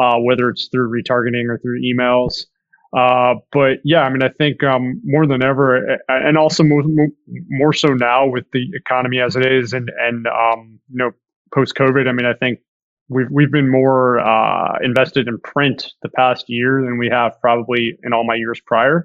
uh, 0.00 0.16
whether 0.18 0.48
it's 0.48 0.68
through 0.68 0.90
retargeting 0.90 1.48
or 1.48 1.58
through 1.58 1.82
emails. 1.82 2.46
Uh, 2.96 3.34
but 3.52 3.78
yeah, 3.84 4.00
I 4.00 4.10
mean, 4.10 4.22
I 4.22 4.30
think 4.30 4.62
um, 4.64 5.00
more 5.04 5.26
than 5.26 5.42
ever, 5.42 5.98
and 6.08 6.38
also 6.38 6.62
more, 6.62 6.82
more 7.48 7.72
so 7.72 7.88
now 7.88 8.26
with 8.26 8.44
the 8.52 8.66
economy 8.74 9.20
as 9.20 9.36
it 9.36 9.44
is, 9.44 9.72
and 9.74 9.90
and 10.00 10.26
um, 10.26 10.80
you 10.90 10.96
know, 10.96 11.10
post 11.54 11.74
COVID. 11.74 12.08
I 12.08 12.12
mean, 12.12 12.24
I 12.26 12.32
think 12.32 12.60
we've 13.08 13.30
we've 13.30 13.52
been 13.52 13.70
more 13.70 14.20
uh, 14.20 14.78
invested 14.82 15.28
in 15.28 15.38
print 15.40 15.92
the 16.02 16.08
past 16.08 16.46
year 16.48 16.82
than 16.82 16.96
we 16.98 17.08
have 17.10 17.38
probably 17.42 17.98
in 18.02 18.14
all 18.14 18.24
my 18.24 18.36
years 18.36 18.60
prior, 18.64 19.04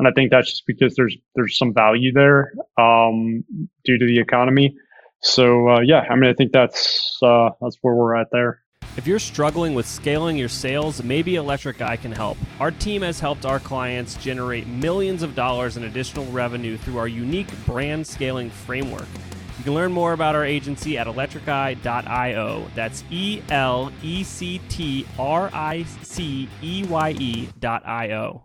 and 0.00 0.08
I 0.08 0.10
think 0.10 0.32
that's 0.32 0.50
just 0.50 0.66
because 0.66 0.96
there's 0.96 1.16
there's 1.36 1.56
some 1.56 1.72
value 1.72 2.12
there 2.12 2.52
um, 2.78 3.44
due 3.84 3.98
to 3.98 4.06
the 4.06 4.18
economy. 4.18 4.76
So 5.22 5.68
uh, 5.68 5.80
yeah, 5.80 6.00
I 6.10 6.16
mean, 6.16 6.30
I 6.30 6.34
think 6.34 6.50
that's 6.50 7.16
uh, 7.22 7.50
that's 7.60 7.76
where 7.82 7.94
we're 7.94 8.16
at 8.16 8.28
there. 8.32 8.62
If 9.00 9.06
you're 9.06 9.18
struggling 9.18 9.72
with 9.72 9.86
scaling 9.86 10.36
your 10.36 10.50
sales, 10.50 11.02
maybe 11.02 11.36
Electric 11.36 11.80
Eye 11.80 11.96
can 11.96 12.12
help. 12.12 12.36
Our 12.58 12.70
team 12.70 13.00
has 13.00 13.18
helped 13.18 13.46
our 13.46 13.58
clients 13.58 14.16
generate 14.16 14.66
millions 14.66 15.22
of 15.22 15.34
dollars 15.34 15.78
in 15.78 15.84
additional 15.84 16.26
revenue 16.26 16.76
through 16.76 16.98
our 16.98 17.08
unique 17.08 17.48
brand 17.64 18.06
scaling 18.06 18.50
framework. 18.50 19.06
You 19.56 19.64
can 19.64 19.74
learn 19.74 19.90
more 19.90 20.12
about 20.12 20.34
our 20.34 20.44
agency 20.44 20.98
at 20.98 21.06
electriceye.io. 21.06 22.70
That's 22.74 23.02
E 23.10 23.40
L 23.48 23.90
E 24.02 24.22
C 24.22 24.60
T 24.68 25.06
R 25.18 25.48
I 25.52 25.84
C 26.02 26.48
E 26.60 26.84
Y 26.84 27.16
E.io. 27.18 28.44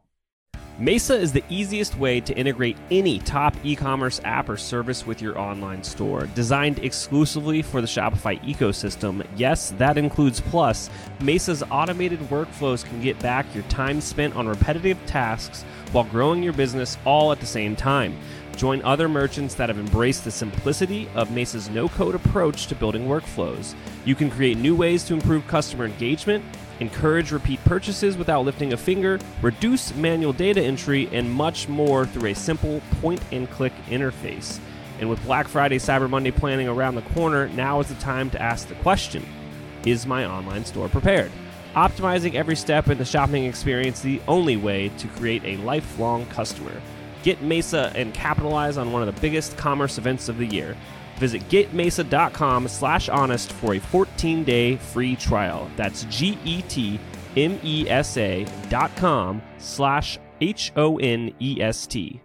Mesa 0.77 1.15
is 1.17 1.32
the 1.32 1.44
easiest 1.48 1.98
way 1.98 2.20
to 2.20 2.36
integrate 2.36 2.75
any 2.91 3.17
top 3.20 3.55
e 3.63 3.77
commerce 3.77 4.20
app 4.25 4.50
or 4.50 4.58
service 4.58 5.08
with 5.08 5.22
your 5.22 5.39
online 5.39 5.82
store. 5.82 6.25
Designed 6.36 6.79
exclusively 6.79 7.62
for 7.62 7.79
the 7.79 7.88
Shopify 7.88 8.38
ecosystem, 8.44 9.25
yes, 9.38 9.70
that 9.77 9.98
includes 9.98 10.41
Plus, 10.41 10.89
Mesa's 11.22 11.63
automated 11.72 12.20
workflows 12.27 12.84
can 12.84 13.00
get 13.01 13.17
back 13.20 13.46
your 13.55 13.63
time 13.63 14.01
spent 14.01 14.36
on 14.36 14.50
repetitive 14.50 14.98
tasks 15.05 15.63
while 15.94 16.03
growing 16.03 16.44
your 16.44 16.51
business 16.51 16.98
all 17.05 17.32
at 17.32 17.39
the 17.39 17.46
same 17.46 17.77
time. 17.77 18.17
Join 18.58 18.82
other 18.82 19.08
merchants 19.08 19.55
that 19.55 19.70
have 19.70 19.79
embraced 19.79 20.25
the 20.25 20.32
simplicity 20.32 21.08
of 21.15 21.32
Mesa's 21.32 21.70
no 21.70 21.88
code 21.88 22.15
approach 22.15 22.67
to 22.67 22.75
building 22.75 23.08
workflows. 23.08 23.75
You 24.03 24.15
can 24.15 24.29
create 24.29 24.58
new 24.58 24.75
ways 24.75 25.05
to 25.05 25.13
improve 25.13 25.48
customer 25.48 25.86
engagement 25.86 26.44
encourage 26.79 27.32
repeat 27.32 27.63
purchases 27.65 28.17
without 28.17 28.46
lifting 28.46 28.74
a 28.74 28.77
finger, 28.77 29.20
reduce 29.41 29.94
manual 29.96 30.34
data 30.34 30.62
entry, 30.62 31.10
and 31.12 31.32
much 31.32 31.67
more 31.67 32.05
through 32.05 32.29
a 32.29 32.36
simple 32.36 32.82
point 33.01 33.22
and 33.32 33.50
click 33.50 33.74
interface. 33.88 34.60
And 35.00 35.10
with 35.10 35.24
Black 35.24 35.48
Friday, 35.48 35.77
Cyber 35.77 36.10
Monday 36.10 36.32
planning 36.32 36.67
around 36.67 36.96
the 36.96 37.01
corner, 37.01 37.50
now 37.50 37.79
is 37.79 37.88
the 37.88 37.96
time 37.96 38.29
to 38.32 38.41
ask 38.41 38.67
the 38.67 38.75
question 38.75 39.25
Is 39.86 40.05
my 40.05 40.25
online 40.25 40.65
store 40.65 40.89
prepared? 40.89 41.32
Optimizing 41.75 42.36
every 42.36 42.55
step 42.55 42.88
in 42.88 42.98
the 42.98 43.03
shopping 43.03 43.44
experience 43.44 44.00
the 44.00 44.22
only 44.27 44.55
way 44.55 44.89
to 44.98 45.08
create 45.10 45.44
a 45.44 45.58
lifelong 45.58 46.25
customer. 46.27 46.82
Get 47.22 47.41
Mesa 47.41 47.91
and 47.96 48.13
capitalize 48.13 48.77
on 48.77 48.94
one 48.94 49.01
of 49.01 49.13
the 49.13 49.22
biggest 49.22 49.58
commerce 49.58 49.98
events 49.98 50.29
of 50.29 50.38
the 50.38 50.46
year. 50.46 50.77
Visit 51.17 51.48
getmesa.com 51.50 52.67
slash 52.67 53.10
honest 53.10 53.51
for 53.53 53.74
a 53.75 53.79
14-day 53.79 54.77
free 54.77 55.15
trial. 55.15 55.69
That's 55.75 56.03
G-E-T-M-E-S-A 56.05 56.98
dot 58.69 58.95
com 58.95 59.41
slash 59.57 60.19
H-O-N-E-S-T. 60.41 62.22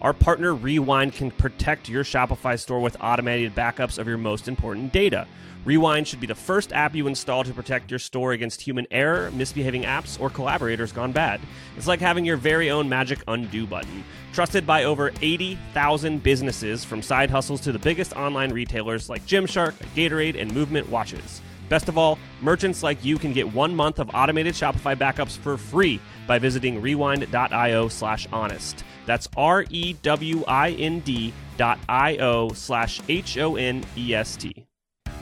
Our 0.00 0.12
partner 0.12 0.54
Rewind 0.54 1.12
can 1.14 1.30
protect 1.30 1.88
your 1.88 2.04
Shopify 2.04 2.58
store 2.58 2.80
with 2.80 2.96
automated 3.00 3.54
backups 3.54 3.98
of 3.98 4.08
your 4.08 4.18
most 4.18 4.48
important 4.48 4.92
data– 4.92 5.26
Rewind 5.64 6.06
should 6.06 6.20
be 6.20 6.26
the 6.26 6.34
first 6.34 6.74
app 6.74 6.94
you 6.94 7.06
install 7.06 7.42
to 7.42 7.54
protect 7.54 7.90
your 7.90 7.98
store 7.98 8.32
against 8.32 8.60
human 8.60 8.86
error, 8.90 9.30
misbehaving 9.30 9.84
apps, 9.84 10.20
or 10.20 10.28
collaborators 10.28 10.92
gone 10.92 11.10
bad. 11.10 11.40
It's 11.76 11.86
like 11.86 12.00
having 12.00 12.26
your 12.26 12.36
very 12.36 12.70
own 12.70 12.86
magic 12.86 13.22
undo 13.28 13.66
button. 13.66 14.04
Trusted 14.34 14.66
by 14.66 14.84
over 14.84 15.10
80,000 15.22 16.22
businesses, 16.22 16.84
from 16.84 17.00
side 17.00 17.30
hustles 17.30 17.62
to 17.62 17.72
the 17.72 17.78
biggest 17.78 18.12
online 18.14 18.52
retailers 18.52 19.08
like 19.08 19.24
Gymshark, 19.26 19.72
Gatorade, 19.94 20.38
and 20.38 20.52
Movement 20.52 20.88
Watches. 20.90 21.40
Best 21.70 21.88
of 21.88 21.96
all, 21.96 22.18
merchants 22.42 22.82
like 22.82 23.02
you 23.02 23.16
can 23.16 23.32
get 23.32 23.50
one 23.50 23.74
month 23.74 23.98
of 23.98 24.10
automated 24.14 24.52
Shopify 24.52 24.94
backups 24.94 25.38
for 25.38 25.56
free 25.56 25.98
by 26.26 26.38
visiting 26.38 26.82
rewind.io 26.82 27.88
slash 27.88 28.28
honest. 28.30 28.84
That's 29.06 29.28
R-E-W-I-N-D 29.34 31.32
dot 31.56 31.78
I-O 31.88 32.50
slash 32.50 33.00
H-O-N-E-S-T. 33.08 34.66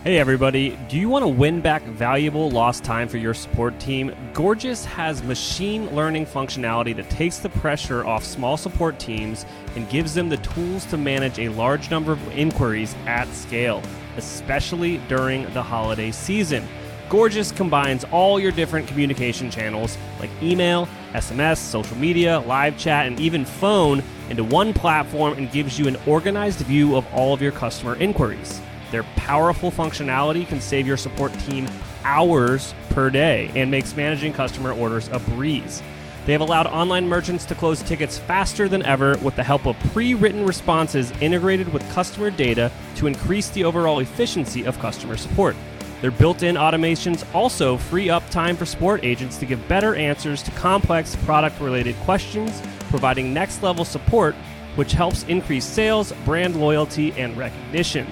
Hey 0.05 0.19
everybody, 0.19 0.77
do 0.89 0.99
you 0.99 1.09
want 1.09 1.23
to 1.23 1.29
win 1.29 1.61
back 1.61 1.81
valuable 1.85 2.51
lost 2.51 2.83
time 2.83 3.07
for 3.07 3.19
your 3.19 3.35
support 3.35 3.79
team? 3.79 4.13
Gorgias 4.33 4.85
has 4.85 5.23
machine 5.23 5.95
learning 5.95 6.27
functionality 6.27 6.97
that 6.97 7.09
takes 7.09 7.39
the 7.39 7.49
pressure 7.51 8.05
off 8.05 8.25
small 8.25 8.57
support 8.57 8.99
teams 8.99 9.47
and 9.77 9.89
gives 9.89 10.13
them 10.13 10.29
the 10.29 10.39
tools 10.39 10.87
to 10.87 10.97
manage 10.97 11.39
a 11.39 11.51
large 11.51 11.89
number 11.89 12.11
of 12.11 12.37
inquiries 12.37 12.97
at 13.07 13.29
scale, 13.29 13.81
especially 14.17 14.99
during 15.07 15.45
the 15.55 15.63
holiday 15.63 16.11
season. 16.11 16.67
Gorgias 17.09 17.53
combines 17.53 18.03
all 18.11 18.41
your 18.41 18.51
different 18.51 18.89
communication 18.89 19.53
channels 19.53 19.97
like 20.19 20.31
email, 20.43 20.89
SMS, 21.13 21.59
social 21.59 21.97
media, 21.97 22.41
live 22.41 22.77
chat, 22.77 23.07
and 23.07 23.21
even 23.21 23.45
phone 23.45 24.03
into 24.31 24.43
one 24.43 24.75
platform 24.75 25.35
and 25.35 25.49
gives 25.53 25.79
you 25.79 25.87
an 25.87 25.97
organized 26.07 26.59
view 26.59 26.97
of 26.97 27.07
all 27.15 27.33
of 27.33 27.41
your 27.41 27.53
customer 27.53 27.95
inquiries. 27.95 28.61
Their 28.93 29.03
powerful 29.17 29.73
functionality 29.73 30.47
can 30.47 30.61
save 30.61 30.87
your 30.87 30.99
support 30.99 31.33
team 31.41 31.67
hours 32.05 32.75
per 32.91 33.09
day 33.09 33.51
and 33.57 33.71
makes 33.71 33.97
managing 33.97 34.35
customer 34.35 34.73
orders 34.73 35.09
a 35.09 35.19
breeze. 35.19 35.83
They 36.27 36.33
have 36.33 36.43
allowed 36.43 36.67
online 36.67 37.09
merchants 37.09 37.47
to 37.47 37.55
close 37.55 37.83
tickets 37.83 38.19
faster 38.19 38.69
than 38.69 38.85
ever 38.85 39.17
with 39.23 39.35
the 39.35 39.43
help 39.43 39.67
of 39.67 39.77
pre 39.93 40.13
written 40.13 40.47
responses 40.47 41.11
integrated 41.23 41.73
with 41.73 41.91
customer 41.93 42.31
data 42.31 42.71
to 42.97 43.07
increase 43.07 43.49
the 43.49 43.65
overall 43.65 43.99
efficiency 43.99 44.65
of 44.65 44.79
customer 44.79 45.17
support. 45.17 45.57
Their 46.03 46.11
built 46.11 46.43
in 46.43 46.57
automations 46.57 47.25
also 47.35 47.79
free 47.79 48.11
up 48.11 48.29
time 48.29 48.57
for 48.57 48.67
support 48.67 49.03
agents 49.05 49.39
to 49.39 49.47
give 49.47 49.67
better 49.69 49.95
answers 49.95 50.43
to 50.43 50.51
complex 50.53 51.17
product 51.25 51.61
related 51.61 51.97
questions, 52.01 52.61
providing 52.91 53.33
next 53.33 53.63
level 53.63 53.87
support, 53.87 54.35
which 54.77 54.93
helps 54.93 55.23
increase 55.25 55.65
sales, 55.65 56.13
brand 56.25 56.61
loyalty, 56.61 57.13
and 57.13 57.37
recognition. 57.39 58.07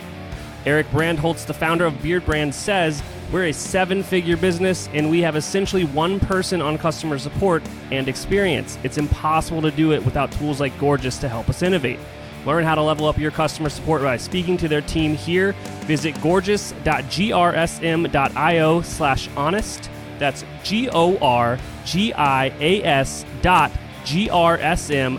Eric 0.66 0.86
Bandholz, 0.88 1.46
the 1.46 1.54
founder 1.54 1.86
of 1.86 1.94
Beardbrand, 1.94 2.52
says, 2.52 3.02
We're 3.32 3.46
a 3.46 3.52
seven 3.52 4.02
figure 4.02 4.36
business 4.36 4.88
and 4.92 5.10
we 5.10 5.22
have 5.22 5.36
essentially 5.36 5.84
one 5.84 6.20
person 6.20 6.60
on 6.60 6.76
customer 6.78 7.18
support 7.18 7.62
and 7.90 8.08
experience. 8.08 8.78
It's 8.82 8.98
impossible 8.98 9.62
to 9.62 9.70
do 9.70 9.92
it 9.92 10.04
without 10.04 10.32
tools 10.32 10.60
like 10.60 10.78
Gorgias 10.78 11.16
to 11.18 11.28
help 11.28 11.48
us 11.48 11.62
innovate. 11.62 11.98
Learn 12.46 12.64
how 12.64 12.74
to 12.74 12.82
level 12.82 13.06
up 13.06 13.18
your 13.18 13.30
customer 13.30 13.68
support 13.68 14.02
by 14.02 14.16
speaking 14.16 14.56
to 14.58 14.68
their 14.68 14.80
team 14.80 15.14
here. 15.14 15.52
Visit 15.82 16.14
gorgias.grsm.io 16.16 18.82
slash 18.82 19.28
honest. 19.36 19.90
That's 20.18 20.44
G 20.62 20.88
O 20.90 21.18
R 21.18 21.58
G 21.84 22.12
I 22.14 22.46
A 22.60 22.82
S 22.82 23.26
dot 23.42 23.70
grsm.io 24.04 25.18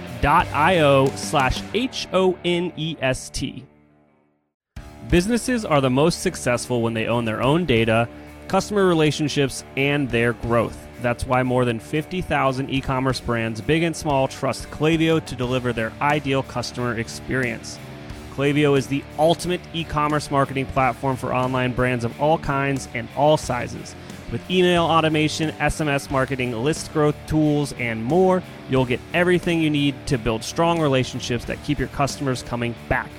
slash 1.15 1.61
H 1.73 2.07
O 2.13 2.37
N 2.43 2.73
E 2.75 2.97
S 3.01 3.29
T. 3.29 3.65
Businesses 5.11 5.65
are 5.65 5.81
the 5.81 5.89
most 5.89 6.21
successful 6.21 6.81
when 6.81 6.93
they 6.93 7.07
own 7.07 7.25
their 7.25 7.43
own 7.43 7.65
data, 7.65 8.07
customer 8.47 8.87
relationships, 8.87 9.65
and 9.75 10.09
their 10.09 10.31
growth. 10.31 10.87
That's 11.01 11.27
why 11.27 11.43
more 11.43 11.65
than 11.65 11.81
50,000 11.81 12.69
e 12.69 12.79
commerce 12.79 13.19
brands, 13.19 13.59
big 13.59 13.83
and 13.83 13.93
small, 13.93 14.29
trust 14.29 14.71
Klaviyo 14.71 15.23
to 15.25 15.35
deliver 15.35 15.73
their 15.73 15.91
ideal 15.99 16.43
customer 16.43 16.97
experience. 16.97 17.77
Klaviyo 18.35 18.77
is 18.77 18.87
the 18.87 19.03
ultimate 19.19 19.59
e 19.73 19.83
commerce 19.83 20.31
marketing 20.31 20.67
platform 20.67 21.17
for 21.17 21.35
online 21.35 21.73
brands 21.73 22.05
of 22.05 22.21
all 22.21 22.37
kinds 22.37 22.87
and 22.93 23.09
all 23.17 23.35
sizes. 23.35 23.93
With 24.31 24.49
email 24.49 24.85
automation, 24.85 25.51
SMS 25.57 26.09
marketing, 26.09 26.53
list 26.53 26.93
growth 26.93 27.17
tools, 27.27 27.73
and 27.73 28.01
more, 28.01 28.41
you'll 28.69 28.85
get 28.85 29.01
everything 29.13 29.59
you 29.61 29.69
need 29.69 29.93
to 30.07 30.17
build 30.17 30.41
strong 30.41 30.79
relationships 30.79 31.43
that 31.45 31.61
keep 31.65 31.79
your 31.79 31.89
customers 31.89 32.43
coming 32.43 32.73
back. 32.87 33.09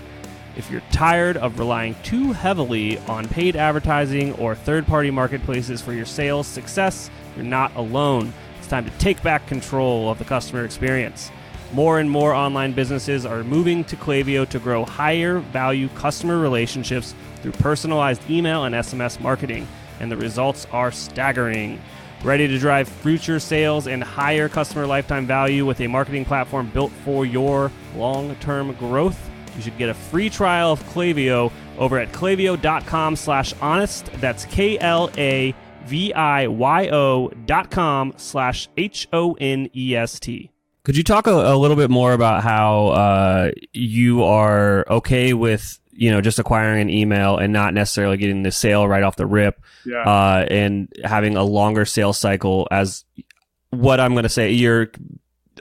If 0.55 0.71
you're 0.71 0.83
tired 0.91 1.39
of 1.39 1.59
relying 1.59 1.97
too 2.03 2.33
heavily 2.33 2.99
on 3.09 3.27
paid 3.27 3.57
advertising 3.57 4.35
or 4.35 4.55
third 4.55 4.87
party 4.87 5.11
marketplaces 5.11 5.81
for 5.81 5.95
your 5.95 6.05
sales 6.05 6.47
success, 6.47 7.11
you're 7.37 7.45
not 7.45 7.75
alone. 7.75 8.35
It's 8.59 8.69
time 8.69 8.85
to 8.85 8.99
take 8.99 9.23
back 9.23 9.47
control 9.47 10.11
of 10.11 10.19
the 10.19 10.27
customer 10.27 10.67
experience. 10.67 11.31
More 11.73 12.01
and 12.01 12.11
more 12.11 12.35
online 12.35 12.73
businesses 12.73 13.25
are 13.25 13.43
moving 13.43 13.83
to 13.85 13.97
Klaviyo 13.97 14.47
to 14.51 14.59
grow 14.59 14.85
higher 14.85 15.39
value 15.39 15.89
customer 15.89 16.39
relationships 16.39 17.15
through 17.41 17.53
personalized 17.53 18.29
email 18.31 18.65
and 18.65 18.75
SMS 18.75 19.19
marketing, 19.21 19.67
and 20.01 20.13
the 20.13 20.19
results 20.19 20.67
are 20.71 20.93
staggering. 20.93 21.81
Ready 22.23 22.47
to 22.47 22.59
drive 22.59 22.89
future 22.89 23.41
sales 23.41 23.87
and 23.87 24.05
higher 24.05 24.51
customer 24.51 24.87
lifetime 24.87 25.27
value 25.27 25.65
with 25.65 25.81
a 25.81 25.87
marketing 25.87 26.27
platform 26.27 26.71
built 26.75 26.93
for 27.07 27.25
your 27.25 27.73
long 27.97 28.37
term 28.37 28.75
growth? 28.75 29.32
You 29.57 29.63
should 29.63 29.79
get 29.79 29.89
a 29.89 29.95
free 29.95 30.31
trial 30.31 30.73
of 30.73 30.83
Klaviyo 30.85 31.53
over 31.79 31.99
at 31.99 32.13
klaviyo.com 32.13 33.17
slash 33.17 33.55
honest. 33.61 34.07
That's 34.15 34.45
K 34.47 34.79
L 34.79 35.11
A 35.17 35.55
V 35.85 36.13
I 36.13 36.47
Y 36.47 36.89
O 36.89 37.29
dot 37.47 37.71
com 37.71 38.15
slash 38.17 38.69
H 38.77 39.09
O 39.13 39.35
N 39.35 39.69
E 39.75 39.95
S 39.97 40.19
T. 40.21 40.51
Could 40.85 40.97
you 40.97 41.05
talk 41.05 41.27
a, 41.27 41.31
a, 41.31 41.57
little 41.57 41.77
bit 41.77 41.91
more 41.91 42.13
about 42.13 42.43
how 42.43 42.89
uh, 42.89 43.51
you 43.73 44.25
are 44.25 44.85
okay 44.91 45.33
with 45.33 45.79
you 45.93 46.11
know 46.11 46.21
just 46.21 46.39
acquiring 46.39 46.81
an 46.81 46.91
email 46.91 47.37
and 47.37 47.53
not 47.53 47.75
necessarily 47.75 48.17
getting 48.17 48.43
the 48.43 48.51
sale 48.51 48.89
right 48.89 49.03
off 49.03 49.17
the 49.17 49.27
rip, 49.27 49.61
Yeah. 49.85 50.03
uh, 50.03 50.47
and 50.51 50.89
having 51.05 51.37
a 51.37 51.45
longer 51.45 51.85
sales 51.85 52.19
cycle 52.19 52.67
as 52.71 53.05
what 53.71 54.01
I'm 54.01 54.13
going 54.13 54.25
to 54.25 54.29
say 54.29 54.53
you're 54.53 54.91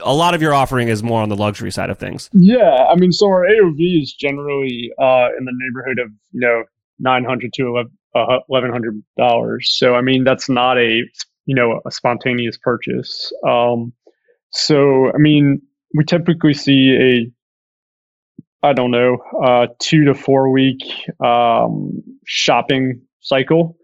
a 0.02 0.14
lot 0.14 0.34
of 0.34 0.42
your 0.42 0.54
offering 0.54 0.88
is 0.88 1.02
more 1.02 1.22
on 1.22 1.28
the 1.28 1.36
luxury 1.36 1.70
side 1.70 1.90
of 1.90 1.98
things. 1.98 2.30
Yeah, 2.32 2.86
I 2.90 2.96
mean, 2.96 3.12
so 3.12 3.26
our 3.26 3.44
AOV 3.44 4.02
is 4.02 4.12
generally 4.12 4.90
uh, 4.98 5.28
in 5.38 5.44
the 5.44 5.52
neighborhood 5.54 5.98
of 5.98 6.10
you 6.32 6.40
know 6.40 6.64
nine 6.98 7.24
hundred 7.24 7.52
to 7.54 7.84
eleven 8.14 8.70
hundred 8.70 9.02
dollars. 9.16 9.70
So 9.76 9.94
I 9.94 10.00
mean, 10.00 10.24
that's 10.24 10.48
not 10.48 10.78
a 10.78 11.02
you 11.46 11.54
know 11.54 11.80
a 11.86 11.90
spontaneous 11.90 12.56
purchase. 12.56 13.32
Um, 13.46 13.92
so 14.50 15.10
I 15.12 15.18
mean, 15.18 15.62
we 15.94 16.04
typically 16.04 16.54
see 16.54 17.30
a 18.62 18.66
I 18.66 18.72
don't 18.72 18.90
know 18.90 19.18
uh, 19.44 19.66
two 19.78 20.04
to 20.04 20.14
four 20.14 20.50
week 20.50 20.80
um, 21.24 22.02
shopping 22.24 23.02
cycle 23.20 23.76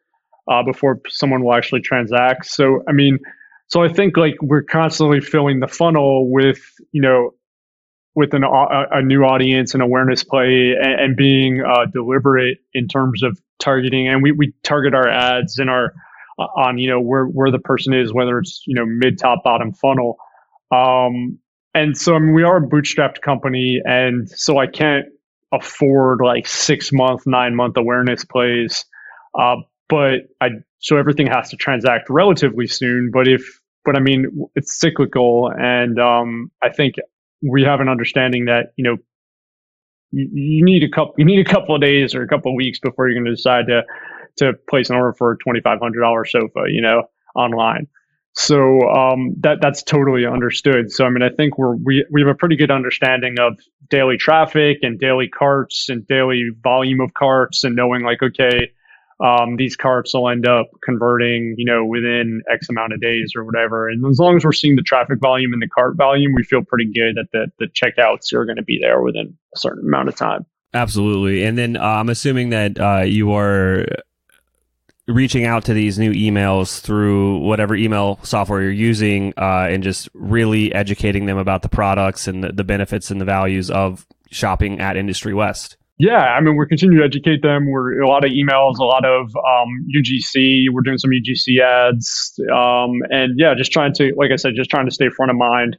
uh, 0.51 0.62
before 0.62 1.01
someone 1.09 1.42
will 1.44 1.55
actually 1.55 1.81
transact. 1.81 2.47
So 2.47 2.83
I 2.88 2.92
mean 2.92 3.18
so 3.68 3.83
I 3.83 3.88
think 3.88 4.16
like 4.16 4.37
we're 4.42 4.62
constantly 4.62 5.20
filling 5.20 5.61
the 5.61 5.68
funnel 5.68 6.31
with 6.31 6.61
you 6.92 7.02
know 7.02 7.35
with 8.14 8.35
an, 8.35 8.42
a, 8.42 8.98
a 8.98 9.02
new 9.02 9.22
audience 9.22 9.74
and 9.74 9.83
awareness 9.83 10.24
play 10.24 10.72
and, 10.72 11.00
and 11.00 11.16
being 11.16 11.62
uh, 11.62 11.85
deliberate 11.92 12.59
in 12.74 12.88
terms 12.88 13.22
of 13.22 13.40
targeting. 13.61 14.09
And 14.09 14.24
we, 14.24 14.33
we 14.33 14.52
target 14.64 14.92
our 14.92 15.09
ads 15.09 15.59
and 15.59 15.70
our 15.70 15.92
uh, 16.38 16.46
on 16.57 16.78
you 16.78 16.90
know 16.90 17.00
where 17.00 17.26
where 17.26 17.50
the 17.50 17.59
person 17.59 17.94
is 17.94 18.12
whether 18.12 18.38
it's 18.38 18.62
you 18.66 18.74
know 18.74 18.85
mid 18.87 19.18
top 19.18 19.44
bottom 19.44 19.72
funnel. 19.72 20.16
Um 20.72 21.38
and 21.74 21.96
so 21.96 22.14
I 22.14 22.18
mean 22.18 22.35
we 22.35 22.42
are 22.42 22.57
a 22.57 22.66
bootstrapped 22.66 23.20
company 23.20 23.81
and 23.85 24.28
so 24.28 24.59
I 24.59 24.66
can't 24.66 25.07
afford 25.52 26.20
like 26.22 26.46
six 26.46 26.92
month 26.92 27.26
nine 27.26 27.54
month 27.54 27.76
awareness 27.76 28.24
plays. 28.24 28.85
Uh, 29.38 29.57
but 29.88 30.22
I 30.40 30.48
so 30.78 30.96
everything 30.96 31.26
has 31.26 31.50
to 31.50 31.57
transact 31.57 32.09
relatively 32.09 32.66
soon. 32.66 33.11
But 33.12 33.28
if 33.28 33.58
but 33.88 33.96
I 33.96 34.01
mean 34.01 34.51
it's 34.55 34.79
cyclical, 34.79 35.51
and 35.59 35.98
um, 35.98 36.51
I 36.62 36.68
think 36.68 36.96
we 37.40 37.62
have 37.62 37.81
an 37.81 37.88
understanding 37.88 38.44
that 38.44 38.72
you 38.77 38.85
know 38.85 38.98
you, 40.11 40.62
need 40.62 40.85
a 40.85 40.90
couple 40.90 41.14
you 41.16 41.24
need 41.24 41.40
a 41.40 41.51
couple 41.51 41.74
of 41.74 41.81
days 41.81 42.14
or 42.14 42.22
a 42.22 42.29
couple 42.29 42.53
of 42.53 42.57
weeks 42.57 42.79
before 42.79 43.09
you're 43.09 43.14
going 43.14 43.24
to 43.24 43.35
decide 43.35 43.66
to 43.68 43.85
to 44.37 44.53
place 44.68 44.90
an 44.90 44.96
order 44.96 45.14
for 45.14 45.33
a 45.33 45.38
twenty 45.38 45.62
five 45.62 45.79
hundred 45.81 46.03
dollar 46.03 46.27
sofa, 46.27 46.64
you 46.68 46.83
know, 46.83 47.05
online. 47.35 47.87
So 48.35 48.83
um, 48.90 49.35
that 49.40 49.62
that's 49.62 49.83
totally 49.83 50.27
understood. 50.27 50.92
So 50.92 51.07
I 51.07 51.09
mean, 51.09 51.22
I 51.22 51.31
think 51.31 51.57
we're 51.57 51.77
we 51.77 52.05
we 52.11 52.20
have 52.20 52.29
a 52.29 52.35
pretty 52.35 52.57
good 52.57 52.70
understanding 52.70 53.38
of 53.40 53.59
daily 53.88 54.18
traffic 54.18 54.81
and 54.83 55.01
daily 55.01 55.29
carts 55.29 55.88
and 55.88 56.07
daily 56.07 56.51
volume 56.62 57.01
of 57.01 57.14
carts 57.14 57.64
and 57.64 57.74
knowing 57.74 58.03
like 58.03 58.22
okay 58.22 58.70
um, 59.20 59.57
these 59.57 59.76
carts 59.76 60.14
will 60.14 60.28
end 60.28 60.46
up 60.46 60.68
converting, 60.83 61.54
you 61.59 61.64
know, 61.64 61.85
within 61.85 62.42
X 62.50 62.68
amount 62.68 62.92
of 62.92 63.00
days 63.00 63.33
or 63.35 63.44
whatever. 63.44 63.88
And 63.88 64.04
as 64.07 64.18
long 64.18 64.37
as 64.37 64.44
we're 64.44 64.52
seeing 64.52 64.76
the 64.76 64.83
traffic 64.83 65.18
volume 65.20 65.52
and 65.52 65.61
the 65.61 65.68
cart 65.68 65.96
volume, 65.96 66.33
we 66.35 66.44
feel 66.44 66.62
pretty 66.62 66.90
good 66.92 67.16
that 67.16 67.33
the, 67.33 67.50
the 67.59 67.66
checkouts 67.66 68.33
are 68.33 68.44
going 68.44 68.57
to 68.57 68.62
be 68.62 68.78
there 68.81 69.02
within 69.02 69.37
a 69.54 69.59
certain 69.59 69.87
amount 69.88 70.09
of 70.09 70.16
time. 70.16 70.46
Absolutely. 70.74 71.44
And 71.44 71.57
then 71.57 71.76
uh, 71.76 71.83
I'm 71.83 72.11
assuming 72.11 72.50
that 72.50 72.78
uh, 72.78 73.00
you 73.00 73.33
are 73.33 73.87
reaching 75.09 75.46
out 75.46 75.64
to 75.64 75.72
these 75.72 75.98
new 75.98 76.12
emails 76.12 76.81
through 76.81 77.38
whatever 77.38 77.74
email 77.74 78.20
software 78.22 78.61
you're 78.61 78.70
using 78.70 79.33
uh, 79.38 79.66
and 79.70 79.83
just 79.83 80.09
really 80.12 80.72
educating 80.74 81.24
them 81.24 81.38
about 81.38 81.62
the 81.62 81.68
products 81.68 82.28
and 82.28 82.44
the, 82.44 82.52
the 82.52 82.64
benefits 82.64 83.11
and 83.11 83.18
the 83.18 83.24
values 83.24 83.70
of 83.70 84.07
shopping 84.31 84.78
at 84.78 84.98
Industry 84.98 85.33
West. 85.33 85.77
Yeah, 86.00 86.18
I 86.18 86.40
mean, 86.40 86.54
we're 86.54 86.66
continuing 86.66 87.00
to 87.00 87.04
educate 87.04 87.42
them. 87.42 87.68
We're 87.68 88.00
a 88.00 88.08
lot 88.08 88.24
of 88.24 88.30
emails, 88.30 88.78
a 88.78 88.84
lot 88.84 89.04
of 89.04 89.34
um, 89.37 89.84
UGC. 89.96 90.66
We're 90.70 90.82
doing 90.82 90.98
some 90.98 91.11
UGC 91.11 91.61
ads, 91.61 92.38
um, 92.52 93.02
and 93.11 93.37
yeah, 93.37 93.54
just 93.56 93.72
trying 93.72 93.92
to, 93.94 94.14
like 94.16 94.30
I 94.30 94.37
said, 94.37 94.52
just 94.54 94.70
trying 94.70 94.87
to 94.87 94.94
stay 94.94 95.08
front 95.08 95.30
of 95.30 95.37
mind 95.37 95.76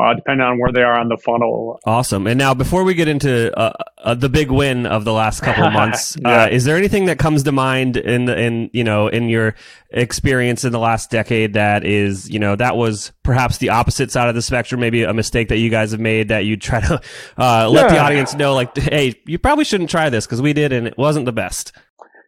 uh, 0.00 0.14
depending 0.14 0.46
on 0.46 0.58
where 0.58 0.72
they 0.72 0.82
are 0.82 0.98
on 0.98 1.08
the 1.08 1.16
funnel. 1.18 1.78
Awesome. 1.84 2.26
And 2.26 2.38
now, 2.38 2.54
before 2.54 2.82
we 2.84 2.94
get 2.94 3.08
into 3.08 3.54
uh, 3.58 3.72
uh, 3.98 4.14
the 4.14 4.28
big 4.28 4.50
win 4.50 4.86
of 4.86 5.04
the 5.04 5.12
last 5.12 5.40
couple 5.42 5.64
of 5.64 5.72
months, 5.74 6.16
Yeah. 6.20 6.44
uh, 6.44 6.48
is 6.48 6.64
there 6.64 6.76
anything 6.76 7.04
that 7.06 7.18
comes 7.18 7.42
to 7.42 7.52
mind 7.52 7.96
in 7.96 8.24
the, 8.24 8.38
in 8.38 8.70
you 8.72 8.84
know 8.84 9.08
in 9.08 9.28
your 9.28 9.54
experience 9.90 10.64
in 10.64 10.72
the 10.72 10.78
last 10.78 11.10
decade 11.10 11.52
that 11.54 11.84
is 11.84 12.30
you 12.30 12.38
know 12.38 12.56
that 12.56 12.76
was 12.76 13.12
perhaps 13.22 13.58
the 13.58 13.68
opposite 13.68 14.10
side 14.10 14.28
of 14.28 14.34
the 14.34 14.42
spectrum, 14.42 14.80
maybe 14.80 15.02
a 15.02 15.12
mistake 15.12 15.48
that 15.48 15.58
you 15.58 15.68
guys 15.70 15.90
have 15.92 16.00
made 16.00 16.28
that 16.28 16.44
you 16.46 16.56
try 16.56 16.80
to 16.80 17.00
uh, 17.38 17.68
let 17.68 17.90
the 17.90 17.98
audience 17.98 18.34
know, 18.34 18.54
like, 18.54 18.76
hey, 18.76 19.14
you 19.26 19.38
probably 19.38 19.64
shouldn't 19.64 19.90
try 19.90 20.08
this 20.08 20.26
because 20.26 20.40
we 20.40 20.52
did 20.52 20.72
and 20.72 20.86
it 20.86 20.96
wasn't 20.96 21.26
the 21.26 21.32
best. 21.32 21.72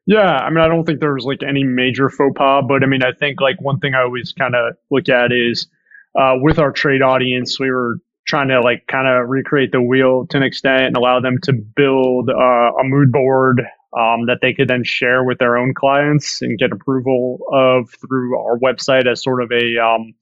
Yeah, 0.07 0.21
I 0.21 0.51
mean, 0.51 0.59
I 0.59 0.69
don't 0.69 0.85
think 0.85 1.01
there 1.01 1.15
was 1.15 1.25
like 1.25 1.43
any 1.43 1.65
major 1.65 2.11
faux 2.11 2.37
pas, 2.37 2.63
but 2.69 2.83
I 2.83 2.87
mean, 2.87 3.03
I 3.03 3.13
think 3.19 3.41
like 3.41 3.59
one 3.63 3.79
thing 3.81 3.95
I 3.95 4.03
always 4.03 4.33
kind 4.33 4.55
of 4.55 4.75
look 4.91 5.09
at 5.09 5.33
is 5.33 5.67
uh, 6.19 6.35
with 6.37 6.59
our 6.59 6.73
trade 6.73 7.03
audience, 7.03 7.59
we 7.59 7.71
were 7.71 7.99
trying 8.27 8.49
to 8.49 8.61
like 8.61 8.87
kind 8.87 9.07
of 9.07 9.29
recreate 9.29 9.73
the 9.73 9.83
wheel 9.83 10.27
to 10.31 10.37
an 10.37 10.43
extent 10.43 10.85
and 10.85 10.97
allow 10.97 11.21
them 11.21 11.39
to 11.43 11.53
build 11.53 12.31
uh, 12.31 12.73
a 12.81 12.85
mood 12.85 13.13
board 13.13 13.61
um, 13.97 14.27
that 14.27 14.39
they 14.43 14.53
could 14.53 14.69
then 14.69 14.83
share 14.83 15.23
with 15.25 15.39
their 15.39 15.57
own 15.57 15.75
clients 15.75 16.43
and 16.43 16.59
get 16.59 16.73
approval 16.73 17.39
of 17.53 17.91
through 18.01 18.39
our 18.39 18.59
website 18.59 19.07
as 19.11 19.23
sort 19.23 19.43
of 19.43 19.51
a 19.53 19.79
um, 19.79 20.15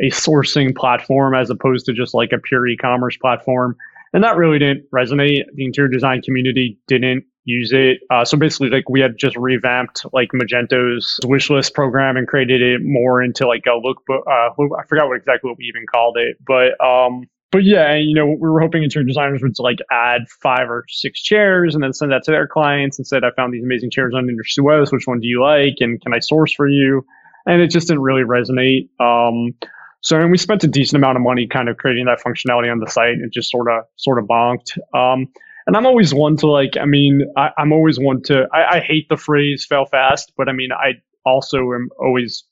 a 0.00 0.10
sourcing 0.10 0.74
platform 0.74 1.34
as 1.34 1.50
opposed 1.50 1.86
to 1.86 1.92
just 1.92 2.14
like 2.14 2.32
a 2.32 2.38
pure 2.38 2.66
e-commerce 2.66 3.16
platform. 3.16 3.76
And 4.12 4.24
that 4.24 4.36
really 4.36 4.58
didn't 4.58 4.90
resonate. 4.90 5.44
The 5.54 5.64
interior 5.64 5.90
design 5.90 6.22
community 6.22 6.78
didn't 6.88 7.24
use 7.44 7.72
it. 7.72 7.98
Uh, 8.10 8.24
so 8.24 8.36
basically, 8.36 8.70
like 8.70 8.88
we 8.88 9.00
had 9.00 9.16
just 9.18 9.36
revamped 9.36 10.04
like 10.12 10.30
Magento's 10.32 11.18
wish 11.24 11.50
list 11.50 11.74
program 11.74 12.16
and 12.16 12.26
created 12.26 12.62
it 12.62 12.80
more 12.82 13.22
into 13.22 13.46
like 13.46 13.64
a 13.66 13.70
lookbook. 13.70 14.22
Uh, 14.26 14.76
I 14.76 14.84
forgot 14.88 15.08
what 15.08 15.16
exactly 15.16 15.48
what 15.48 15.58
we 15.58 15.64
even 15.64 15.86
called 15.86 16.16
it, 16.18 16.36
but 16.46 16.82
um, 16.84 17.28
but 17.50 17.64
yeah, 17.64 17.96
you 17.96 18.14
know, 18.14 18.26
we 18.26 18.48
were 18.48 18.60
hoping 18.60 18.84
interior 18.84 19.06
designers 19.06 19.42
would 19.42 19.58
like 19.58 19.78
add 19.90 20.22
five 20.42 20.70
or 20.70 20.84
six 20.88 21.20
chairs 21.20 21.74
and 21.74 21.82
then 21.82 21.92
send 21.92 22.12
that 22.12 22.22
to 22.24 22.30
their 22.30 22.46
clients 22.46 22.98
and 22.98 23.06
said, 23.06 23.24
I 23.24 23.30
found 23.32 23.52
these 23.52 23.64
amazing 23.64 23.90
chairs 23.90 24.14
on 24.14 24.28
Suez. 24.44 24.92
Which 24.92 25.06
one 25.06 25.20
do 25.20 25.26
you 25.26 25.42
like? 25.42 25.76
And 25.80 26.00
can 26.00 26.14
I 26.14 26.20
source 26.20 26.52
for 26.52 26.68
you? 26.68 27.04
And 27.46 27.60
it 27.60 27.68
just 27.68 27.88
didn't 27.88 28.02
really 28.02 28.22
resonate. 28.22 28.88
Um, 29.00 29.54
so 30.00 30.20
and 30.20 30.30
we 30.30 30.38
spent 30.38 30.62
a 30.62 30.68
decent 30.68 30.96
amount 30.96 31.16
of 31.16 31.22
money 31.22 31.48
kind 31.48 31.68
of 31.68 31.76
creating 31.76 32.06
that 32.06 32.20
functionality 32.20 32.70
on 32.70 32.78
the 32.78 32.88
site. 32.88 33.14
And 33.14 33.32
just 33.32 33.50
sort 33.50 33.68
of 33.68 33.84
sort 33.96 34.20
of 34.20 34.26
bonked. 34.26 34.78
Um, 34.94 35.26
and 35.70 35.76
I'm 35.76 35.86
always 35.86 36.12
one 36.12 36.36
to 36.38 36.48
like. 36.48 36.72
I 36.76 36.84
mean, 36.84 37.32
I, 37.36 37.50
am 37.56 37.72
always 37.72 37.96
one 37.96 38.22
to. 38.24 38.48
I, 38.52 38.78
I 38.78 38.80
hate 38.80 39.08
the 39.08 39.16
phrase 39.16 39.64
"fail 39.64 39.84
fast," 39.84 40.32
but 40.36 40.48
I 40.48 40.52
mean, 40.52 40.70
I 40.72 40.94
also 41.24 41.58
am 41.58 41.90
always 41.96 42.42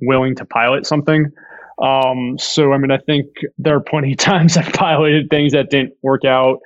willing 0.00 0.34
to 0.36 0.46
pilot 0.46 0.86
something. 0.86 1.26
Um, 1.82 2.38
so, 2.38 2.72
I 2.72 2.78
mean, 2.78 2.90
I 2.90 2.96
think 2.96 3.26
there 3.58 3.76
are 3.76 3.82
plenty 3.82 4.12
of 4.12 4.18
times 4.32 4.56
I've 4.56 4.72
piloted 4.72 5.28
things 5.28 5.52
that 5.52 5.68
didn't 5.68 5.92
work 6.00 6.24
out. 6.24 6.60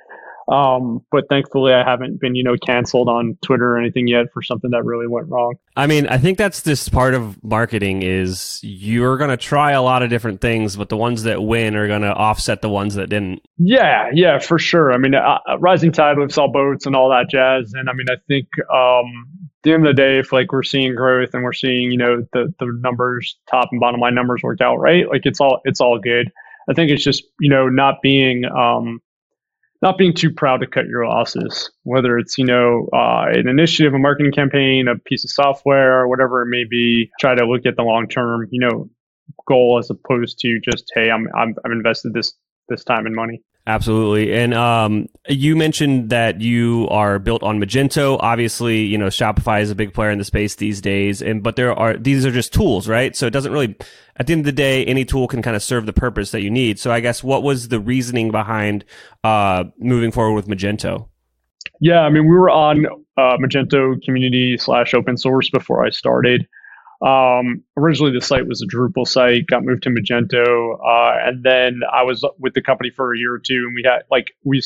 Um, 0.49 1.05
but 1.11 1.25
thankfully, 1.29 1.73
I 1.73 1.83
haven't 1.83 2.19
been, 2.19 2.35
you 2.35 2.43
know, 2.43 2.55
canceled 2.65 3.07
on 3.07 3.37
Twitter 3.43 3.75
or 3.75 3.77
anything 3.79 4.07
yet 4.07 4.27
for 4.33 4.41
something 4.41 4.71
that 4.71 4.83
really 4.83 5.07
went 5.07 5.27
wrong. 5.27 5.55
I 5.75 5.85
mean, 5.85 6.07
I 6.07 6.17
think 6.17 6.37
that's 6.37 6.61
this 6.61 6.89
part 6.89 7.13
of 7.13 7.41
marketing 7.43 8.01
is 8.01 8.59
you're 8.63 9.17
going 9.17 9.29
to 9.29 9.37
try 9.37 9.71
a 9.71 9.81
lot 9.81 10.01
of 10.01 10.09
different 10.09 10.41
things, 10.41 10.75
but 10.75 10.89
the 10.89 10.97
ones 10.97 11.23
that 11.23 11.43
win 11.43 11.75
are 11.75 11.87
going 11.87 12.01
to 12.01 12.13
offset 12.13 12.61
the 12.61 12.69
ones 12.69 12.95
that 12.95 13.09
didn't. 13.09 13.41
Yeah, 13.57 14.09
yeah, 14.13 14.39
for 14.39 14.57
sure. 14.57 14.91
I 14.91 14.97
mean, 14.97 15.13
uh, 15.13 15.39
rising 15.59 15.91
tide 15.91 16.17
lifts 16.17 16.37
all 16.37 16.51
boats 16.51 16.85
and 16.85 16.95
all 16.95 17.09
that 17.09 17.29
jazz. 17.29 17.73
And 17.73 17.89
I 17.89 17.93
mean, 17.93 18.07
I 18.09 18.15
think 18.27 18.47
um, 18.73 19.27
the 19.63 19.73
end 19.73 19.85
of 19.85 19.95
the 19.95 20.01
day, 20.01 20.17
if 20.17 20.31
like 20.31 20.51
we're 20.51 20.63
seeing 20.63 20.95
growth 20.95 21.29
and 21.33 21.43
we're 21.43 21.53
seeing, 21.53 21.91
you 21.91 21.97
know, 21.97 22.25
the 22.33 22.53
the 22.59 22.65
numbers, 22.81 23.37
top 23.49 23.69
and 23.71 23.79
bottom 23.79 23.99
line 23.99 24.15
numbers 24.15 24.41
work 24.41 24.61
out 24.61 24.77
right, 24.77 25.07
like 25.07 25.25
it's 25.25 25.39
all 25.39 25.61
it's 25.65 25.81
all 25.81 25.99
good. 25.99 26.31
I 26.69 26.73
think 26.73 26.91
it's 26.91 27.03
just 27.03 27.23
you 27.39 27.49
know 27.49 27.67
not 27.67 28.01
being 28.01 28.45
um, 28.45 29.01
not 29.81 29.97
being 29.97 30.13
too 30.13 30.31
proud 30.31 30.57
to 30.57 30.67
cut 30.67 30.87
your 30.87 31.05
losses, 31.07 31.71
whether 31.83 32.17
it's, 32.17 32.37
you 32.37 32.45
know, 32.45 32.89
uh, 32.93 33.25
an 33.29 33.47
initiative, 33.47 33.93
a 33.93 33.99
marketing 33.99 34.31
campaign, 34.31 34.87
a 34.87 34.97
piece 34.97 35.23
of 35.23 35.31
software, 35.31 36.07
whatever 36.07 36.41
it 36.41 36.47
may 36.47 36.65
be, 36.69 37.09
try 37.19 37.33
to 37.33 37.45
look 37.45 37.65
at 37.65 37.77
the 37.77 37.83
long 37.83 38.07
term, 38.07 38.47
you 38.51 38.59
know, 38.59 38.89
goal 39.47 39.77
as 39.79 39.89
opposed 39.89 40.39
to 40.39 40.59
just, 40.59 40.91
hey, 40.95 41.09
I'm, 41.09 41.27
I'm, 41.37 41.55
I've 41.63 41.71
invested 41.71 42.13
this, 42.13 42.33
this 42.67 42.83
time 42.83 43.05
and 43.05 43.15
money. 43.15 43.41
Absolutely. 43.67 44.33
And 44.33 44.53
um, 44.55 45.07
you 45.27 45.55
mentioned 45.55 46.09
that 46.09 46.41
you 46.41 46.87
are 46.89 47.19
built 47.19 47.43
on 47.43 47.59
Magento. 47.59 48.17
Obviously, 48.19 48.83
you 48.85 48.97
know, 48.97 49.07
Shopify 49.07 49.61
is 49.61 49.69
a 49.69 49.75
big 49.75 49.93
player 49.93 50.09
in 50.09 50.17
the 50.17 50.23
space 50.23 50.55
these 50.55 50.81
days. 50.81 51.21
And 51.21 51.43
but 51.43 51.55
there 51.55 51.73
are 51.73 51.95
these 51.95 52.25
are 52.25 52.31
just 52.31 52.51
tools, 52.51 52.87
right? 52.87 53.15
So 53.15 53.27
it 53.27 53.29
doesn't 53.31 53.51
really 53.51 53.75
at 54.15 54.27
the 54.27 54.33
end 54.33 54.41
of 54.41 54.45
the 54.45 54.51
day, 54.51 54.85
any 54.85 55.05
tool 55.05 55.27
can 55.27 55.41
kind 55.41 55.55
of 55.55 55.63
serve 55.63 55.85
the 55.85 55.93
purpose 55.93 56.31
that 56.31 56.41
you 56.41 56.49
need. 56.49 56.79
So 56.79 56.91
I 56.91 56.99
guess 56.99 57.23
what 57.23 57.41
was 57.41 57.69
the 57.69 57.79
reasoning 57.79 58.31
behind 58.31 58.85
uh, 59.23 59.65
moving 59.77 60.11
forward 60.11 60.33
with 60.33 60.47
Magento? 60.47 61.07
Yeah, 61.79 62.01
I 62.01 62.09
mean, 62.09 62.27
we 62.27 62.35
were 62.35 62.49
on 62.49 62.85
uh, 62.85 63.37
Magento 63.37 64.01
community 64.03 64.57
slash 64.57 64.93
open 64.93 65.15
source 65.15 65.49
before 65.49 65.85
I 65.85 65.89
started. 65.89 66.47
Um, 67.01 67.63
originally, 67.77 68.11
the 68.11 68.25
site 68.25 68.47
was 68.47 68.61
a 68.61 68.67
Drupal 68.67 69.07
site, 69.07 69.47
got 69.47 69.63
moved 69.63 69.83
to 69.83 69.89
Magento, 69.89 70.73
uh, 70.75 71.27
and 71.27 71.43
then 71.43 71.79
I 71.91 72.03
was 72.03 72.27
with 72.39 72.53
the 72.53 72.61
company 72.61 72.91
for 72.93 73.13
a 73.13 73.17
year 73.17 73.33
or 73.33 73.39
two, 73.39 73.65
and 73.67 73.73
we 73.73 73.83
had 73.85 74.03
like 74.11 74.27
we 74.43 74.61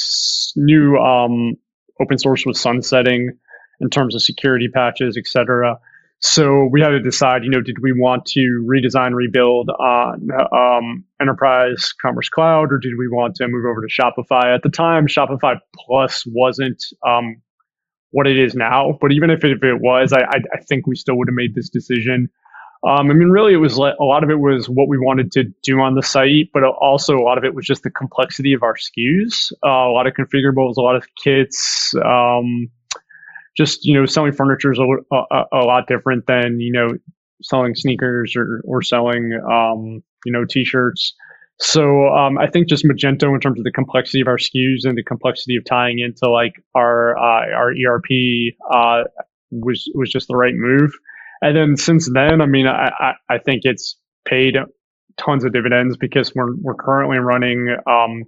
knew 0.55 0.97
um, 0.97 1.55
open 2.01 2.17
source 2.17 2.45
was 2.45 2.59
sunsetting 2.59 3.37
in 3.79 3.89
terms 3.89 4.15
of 4.15 4.23
security 4.23 4.67
patches, 4.67 5.15
et 5.17 5.27
cetera. 5.27 5.77
So 6.19 6.69
we 6.71 6.79
had 6.79 6.89
to 6.89 7.01
decide, 7.01 7.43
you 7.43 7.49
know, 7.49 7.59
did 7.59 7.75
we 7.81 7.91
want 7.91 8.25
to 8.27 8.65
redesign, 8.65 9.13
rebuild 9.13 9.69
on 9.69 10.29
um, 10.53 11.03
Enterprise 11.19 11.91
Commerce 12.01 12.29
Cloud, 12.29 12.71
or 12.71 12.77
did 12.77 12.93
we 12.97 13.09
want 13.09 13.35
to 13.35 13.47
move 13.49 13.65
over 13.65 13.85
to 13.85 13.93
Shopify? 13.93 14.55
At 14.55 14.63
the 14.63 14.69
time, 14.69 15.05
Shopify 15.07 15.57
Plus 15.75 16.23
wasn't 16.25 16.81
um, 17.05 17.41
what 18.13 18.27
it 18.27 18.37
is 18.37 18.55
now. 18.55 18.97
But 19.01 19.11
even 19.11 19.29
if 19.29 19.43
it, 19.43 19.51
if 19.51 19.63
it 19.63 19.81
was, 19.81 20.13
I, 20.13 20.21
I, 20.21 20.59
think 20.69 20.85
we 20.85 20.95
still 20.95 21.17
would 21.17 21.27
have 21.27 21.35
made 21.35 21.55
this 21.55 21.67
decision. 21.67 22.29
Um, 22.87 23.09
I 23.09 23.13
mean, 23.13 23.29
really, 23.29 23.53
it 23.53 23.57
was 23.57 23.75
a 23.75 24.03
lot 24.03 24.23
of 24.23 24.29
it 24.29 24.39
was 24.39 24.69
what 24.69 24.87
we 24.87 24.97
wanted 24.99 25.31
to 25.33 25.45
do 25.63 25.79
on 25.79 25.95
the 25.95 26.03
site, 26.03 26.49
but 26.53 26.63
also 26.63 27.17
a 27.17 27.23
lot 27.23 27.37
of 27.37 27.43
it 27.43 27.55
was 27.55 27.65
just 27.65 27.81
the 27.83 27.89
complexity 27.89 28.53
of 28.53 28.61
our 28.61 28.75
SKUs. 28.75 29.51
Uh, 29.65 29.89
a 29.89 29.93
lot 29.93 30.05
of 30.05 30.13
configurables, 30.13 30.77
a 30.77 30.81
lot 30.81 30.95
of 30.95 31.05
kits. 31.21 31.93
Um, 32.05 32.69
just 33.57 33.85
you 33.85 33.99
know, 33.99 34.05
selling 34.05 34.31
furniture 34.31 34.71
is 34.71 34.79
a, 34.79 35.15
a, 35.15 35.43
a, 35.53 35.63
lot 35.65 35.87
different 35.87 36.27
than 36.27 36.59
you 36.59 36.71
know 36.71 36.89
selling 37.41 37.73
sneakers 37.73 38.35
or 38.35 38.61
or 38.65 38.81
selling 38.81 39.39
um, 39.49 40.03
you 40.25 40.31
know 40.31 40.45
t-shirts. 40.45 41.13
So 41.63 42.09
um, 42.09 42.37
I 42.37 42.47
think 42.47 42.67
just 42.67 42.83
Magento 42.83 43.33
in 43.33 43.39
terms 43.39 43.57
of 43.57 43.63
the 43.63 43.71
complexity 43.71 44.19
of 44.19 44.27
our 44.27 44.37
SKUs 44.37 44.83
and 44.83 44.97
the 44.97 45.03
complexity 45.03 45.55
of 45.55 45.63
tying 45.63 45.99
into 45.99 46.29
like 46.29 46.53
our 46.75 47.17
uh, 47.17 47.55
our 47.55 47.71
ERP 47.71 48.53
uh, 48.69 49.03
was 49.49 49.89
was 49.95 50.11
just 50.11 50.27
the 50.27 50.35
right 50.35 50.53
move. 50.53 50.91
And 51.41 51.55
then 51.55 51.77
since 51.77 52.09
then, 52.13 52.41
I 52.41 52.47
mean, 52.47 52.67
I, 52.67 52.91
I, 52.99 53.13
I 53.29 53.37
think 53.37 53.61
it's 53.63 53.97
paid 54.25 54.57
tons 55.17 55.45
of 55.45 55.53
dividends 55.53 55.95
because 55.95 56.35
we're 56.35 56.53
we're 56.57 56.75
currently 56.75 57.17
running 57.17 57.75
um, 57.87 58.25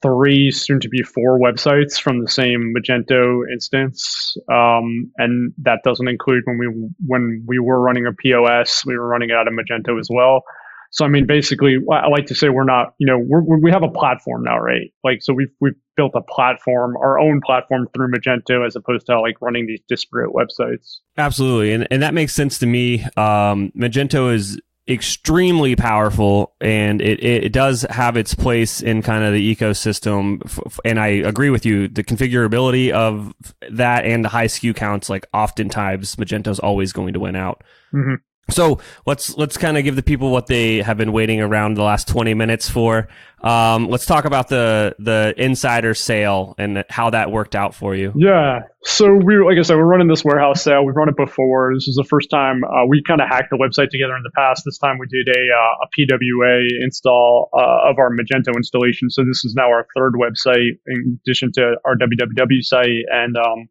three, 0.00 0.50
soon 0.50 0.80
to 0.80 0.88
be 0.88 1.02
four 1.02 1.38
websites 1.38 2.00
from 2.00 2.20
the 2.20 2.30
same 2.30 2.72
Magento 2.74 3.42
instance, 3.52 4.36
um, 4.50 5.12
and 5.18 5.52
that 5.58 5.80
doesn't 5.84 6.08
include 6.08 6.44
when 6.46 6.58
we 6.58 6.66
when 7.06 7.44
we 7.46 7.58
were 7.58 7.80
running 7.80 8.06
a 8.06 8.12
POS, 8.12 8.86
we 8.86 8.96
were 8.96 9.06
running 9.06 9.28
it 9.28 9.36
out 9.36 9.48
of 9.48 9.52
Magento 9.52 10.00
as 10.00 10.08
well. 10.10 10.42
So 10.90 11.04
I 11.04 11.08
mean, 11.08 11.26
basically, 11.26 11.78
I 11.92 12.08
like 12.08 12.26
to 12.26 12.34
say 12.34 12.48
we're 12.48 12.64
not, 12.64 12.94
you 12.98 13.06
know, 13.06 13.18
we're, 13.18 13.42
we 13.42 13.70
have 13.70 13.82
a 13.82 13.90
platform 13.90 14.44
now, 14.44 14.58
right? 14.58 14.92
Like, 15.04 15.18
so 15.20 15.34
we've 15.34 15.52
we've 15.60 15.74
built 15.96 16.12
a 16.14 16.22
platform, 16.22 16.96
our 16.96 17.18
own 17.18 17.40
platform 17.44 17.88
through 17.94 18.10
Magento, 18.10 18.66
as 18.66 18.74
opposed 18.74 19.06
to 19.06 19.20
like 19.20 19.36
running 19.40 19.66
these 19.66 19.80
disparate 19.88 20.32
websites. 20.32 20.98
Absolutely, 21.16 21.72
and 21.72 21.86
and 21.90 22.02
that 22.02 22.14
makes 22.14 22.34
sense 22.34 22.58
to 22.60 22.66
me. 22.66 23.02
Um, 23.16 23.70
Magento 23.76 24.32
is 24.32 24.58
extremely 24.88 25.76
powerful 25.76 26.54
and 26.62 27.02
it, 27.02 27.22
it 27.22 27.52
does 27.52 27.82
have 27.90 28.16
its 28.16 28.34
place 28.34 28.80
in 28.80 29.02
kind 29.02 29.22
of 29.22 29.34
the 29.34 29.54
ecosystem 29.54 30.40
and 30.82 30.98
i 30.98 31.08
agree 31.08 31.50
with 31.50 31.66
you 31.66 31.88
the 31.88 32.02
configurability 32.02 32.90
of 32.90 33.34
that 33.70 34.06
and 34.06 34.24
the 34.24 34.30
high 34.30 34.46
SKU 34.46 34.74
counts 34.74 35.10
like 35.10 35.26
oftentimes 35.34 36.16
magento's 36.16 36.58
always 36.58 36.94
going 36.94 37.12
to 37.12 37.20
win 37.20 37.36
out 37.36 37.62
mm-hmm. 37.92 38.14
So 38.50 38.80
let's 39.06 39.36
let's 39.36 39.56
kind 39.58 39.76
of 39.76 39.84
give 39.84 39.94
the 39.94 40.02
people 40.02 40.30
what 40.30 40.46
they 40.46 40.78
have 40.78 40.96
been 40.96 41.12
waiting 41.12 41.40
around 41.40 41.74
the 41.74 41.82
last 41.82 42.08
twenty 42.08 42.34
minutes 42.34 42.68
for. 42.68 43.08
Um, 43.42 43.88
let's 43.88 44.06
talk 44.06 44.24
about 44.24 44.48
the 44.48 44.96
the 44.98 45.34
insider 45.36 45.94
sale 45.94 46.54
and 46.58 46.84
how 46.88 47.10
that 47.10 47.30
worked 47.30 47.54
out 47.54 47.74
for 47.74 47.94
you. 47.94 48.12
Yeah. 48.16 48.60
So 48.82 49.12
we, 49.12 49.38
like 49.38 49.58
I 49.58 49.62
said, 49.62 49.76
we're 49.76 49.84
running 49.84 50.08
this 50.08 50.24
warehouse 50.24 50.62
sale. 50.62 50.84
We've 50.84 50.96
run 50.96 51.08
it 51.08 51.16
before. 51.16 51.72
This 51.74 51.88
is 51.88 51.96
the 51.96 52.04
first 52.04 52.30
time 52.30 52.64
uh, 52.64 52.86
we 52.88 53.02
kind 53.02 53.20
of 53.20 53.28
hacked 53.28 53.50
the 53.50 53.56
website 53.56 53.90
together 53.90 54.16
in 54.16 54.22
the 54.22 54.32
past. 54.34 54.62
This 54.64 54.78
time 54.78 54.98
we 54.98 55.06
did 55.08 55.28
a 55.28 55.40
uh, 55.54 55.84
a 55.84 55.88
PWA 55.96 56.66
install 56.80 57.50
uh, 57.52 57.90
of 57.90 57.98
our 57.98 58.10
Magento 58.10 58.56
installation. 58.56 59.10
So 59.10 59.24
this 59.24 59.44
is 59.44 59.54
now 59.54 59.68
our 59.68 59.86
third 59.94 60.14
website 60.14 60.78
in 60.86 61.20
addition 61.22 61.52
to 61.52 61.76
our 61.84 61.96
www 61.96 62.62
site 62.62 63.04
and 63.12 63.36
um, 63.36 63.68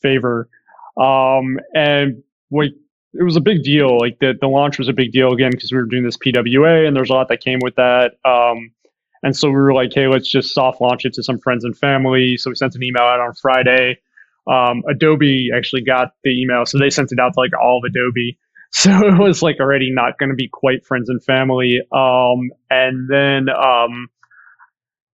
Favor. 0.00 0.48
Um, 0.96 1.58
and 1.74 2.22
we 2.50 2.74
it 3.12 3.22
was 3.22 3.36
a 3.36 3.40
big 3.40 3.62
deal. 3.62 3.98
Like 3.98 4.18
the, 4.20 4.34
the 4.40 4.46
launch 4.46 4.78
was 4.78 4.88
a 4.88 4.92
big 4.92 5.12
deal 5.12 5.32
again 5.32 5.50
because 5.50 5.72
we 5.72 5.78
were 5.78 5.86
doing 5.86 6.04
this 6.04 6.16
PWA 6.16 6.86
and 6.86 6.96
there's 6.96 7.10
a 7.10 7.14
lot 7.14 7.28
that 7.28 7.40
came 7.40 7.58
with 7.62 7.74
that. 7.76 8.12
Um, 8.24 8.70
and 9.22 9.36
so 9.36 9.48
we 9.48 9.54
were 9.54 9.74
like, 9.74 9.92
hey, 9.92 10.06
let's 10.06 10.30
just 10.30 10.54
soft 10.54 10.80
launch 10.80 11.04
it 11.04 11.12
to 11.14 11.22
some 11.22 11.38
friends 11.38 11.64
and 11.64 11.76
family. 11.76 12.36
So 12.36 12.50
we 12.50 12.56
sent 12.56 12.74
an 12.74 12.82
email 12.82 13.02
out 13.02 13.20
on 13.20 13.34
Friday. 13.34 13.98
Um, 14.50 14.82
Adobe 14.88 15.50
actually 15.54 15.82
got 15.82 16.12
the 16.24 16.30
email, 16.30 16.64
so 16.64 16.78
they 16.78 16.88
sent 16.90 17.12
it 17.12 17.18
out 17.18 17.34
to 17.34 17.40
like 17.40 17.52
all 17.60 17.78
of 17.78 17.84
Adobe. 17.84 18.38
So 18.72 18.88
it 19.04 19.18
was 19.18 19.42
like 19.42 19.58
already 19.58 19.90
not 19.92 20.16
going 20.16 20.28
to 20.28 20.36
be 20.36 20.48
quite 20.48 20.86
friends 20.86 21.08
and 21.08 21.20
family. 21.24 21.80
Um, 21.90 22.52
and 22.70 23.08
then 23.10 23.48
um, 23.48 24.06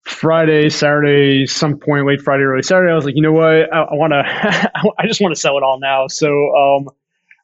Friday, 0.05 0.69
Saturday, 0.69 1.45
some 1.45 1.77
point 1.77 2.07
late 2.07 2.19
Friday, 2.19 2.45
early 2.45 2.63
Saturday, 2.63 2.91
I 2.91 2.95
was 2.95 3.05
like, 3.05 3.15
you 3.15 3.21
know 3.21 3.31
what? 3.31 3.71
I, 3.71 3.83
I 3.83 3.93
want 3.93 4.11
to, 4.11 4.23
I 4.97 5.05
just 5.05 5.21
want 5.21 5.35
to 5.35 5.39
sell 5.39 5.55
it 5.57 5.63
all 5.63 5.79
now. 5.79 6.07
So 6.07 6.27
um, 6.55 6.89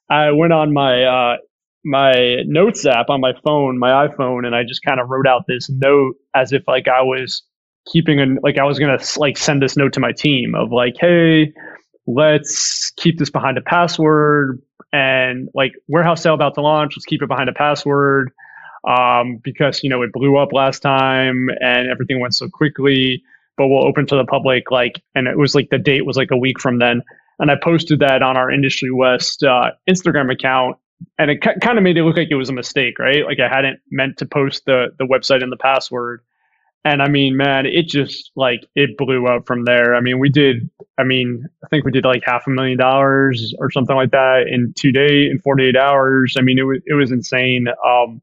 I 0.10 0.32
went 0.32 0.54
on 0.54 0.74
my 0.74 1.04
uh, 1.04 1.38
my 1.86 2.38
notes 2.46 2.86
app 2.86 3.10
on 3.10 3.22
my 3.22 3.34
phone, 3.44 3.78
my 3.80 4.08
iPhone, 4.08 4.46
and 4.46 4.56
I 4.56 4.64
just 4.64 4.82
kind 4.84 5.00
of 5.00 5.10
wrote 5.10 5.28
out 5.28 5.44
this 5.48 5.70
note 5.70 6.16
as 6.36 6.54
if 6.54 6.64
like 6.68 6.88
I 6.88 7.02
was 7.02 7.44
keeping 7.92 8.20
an 8.20 8.40
like 8.44 8.58
I 8.58 8.64
was 8.66 8.80
gonna 8.80 9.00
like 9.18 9.38
send 9.38 9.62
this 9.62 9.78
note 9.78 9.94
to 9.94 10.00
my 10.00 10.12
team 10.12 10.56
of 10.56 10.72
like, 10.72 10.96
hey, 11.00 11.54
let's 12.08 12.92
keep 12.98 13.20
this 13.20 13.30
behind 13.30 13.58
a 13.58 13.62
password 13.62 14.62
and 14.92 15.50
like 15.54 15.74
warehouse 15.88 16.24
sale 16.24 16.34
about 16.34 16.56
to 16.56 16.62
launch. 16.62 16.94
Let's 16.98 17.06
keep 17.06 17.22
it 17.22 17.28
behind 17.28 17.50
a 17.50 17.54
password 17.54 18.32
um, 18.88 19.40
because 19.44 19.84
you 19.84 19.90
know 19.90 20.02
it 20.02 20.12
blew 20.12 20.38
up 20.38 20.54
last 20.54 20.80
time 20.82 21.50
and 21.62 21.90
everything 21.90 22.20
went 22.20 22.36
so 22.36 22.50
quickly. 22.50 23.24
But 23.58 23.68
we'll 23.68 23.86
open 23.86 24.08
to 24.08 24.16
the 24.16 24.24
public 24.26 24.72
like, 24.72 25.02
and 25.16 25.28
it 25.28 25.38
was 25.38 25.54
like 25.54 25.70
the 25.70 25.78
date 25.78 26.06
was 26.06 26.16
like 26.18 26.32
a 26.32 26.38
week 26.38 26.60
from 26.60 26.80
then. 26.80 27.04
And 27.40 27.50
I 27.50 27.56
posted 27.62 28.00
that 28.00 28.22
on 28.22 28.38
our 28.38 28.52
Industry 28.52 28.92
West 28.92 29.44
uh, 29.44 29.72
Instagram 29.90 30.32
account, 30.32 30.78
and 31.18 31.32
it 31.32 31.42
kind 31.42 31.78
of 31.78 31.84
made 31.84 31.98
it 31.98 32.04
look 32.04 32.18
like 32.18 32.28
it 32.30 32.36
was 32.36 32.50
a 32.50 32.54
mistake, 32.54 33.00
right? 33.00 33.26
Like 33.26 33.40
I 33.40 33.48
hadn't 33.54 33.80
meant 33.90 34.18
to 34.18 34.26
post 34.26 34.66
the 34.66 34.88
the 34.98 35.06
website 35.06 35.42
and 35.42 35.52
the 35.52 35.58
password. 35.58 36.22
And 36.86 37.02
I 37.02 37.10
mean, 37.10 37.36
man, 37.36 37.66
it 37.66 37.88
just 37.88 38.32
like 38.36 38.62
it 38.76 38.98
blew 38.98 39.28
up 39.28 39.48
from 39.48 39.66
there. 39.66 39.96
I 39.96 40.02
mean, 40.02 40.20
we 40.20 40.30
did. 40.30 40.70
I 40.98 41.04
mean, 41.04 41.46
I 41.64 41.68
think 41.68 41.86
we 41.86 41.92
did 41.92 42.06
like 42.06 42.24
half 42.26 42.48
a 42.48 42.50
million 42.50 42.78
dollars 42.78 43.54
or 43.60 43.72
something 43.72 43.96
like 43.96 44.12
that 44.12 44.46
in 44.50 44.74
two 44.78 44.92
days, 44.92 45.32
in 45.32 45.40
forty 45.40 45.66
eight 45.66 45.78
hours. 45.78 46.36
I 46.38 46.42
mean, 46.42 46.60
it 46.60 46.64
was 46.64 46.80
it 46.86 46.94
was 46.94 47.12
insane. 47.12 47.68
Um, 47.86 48.22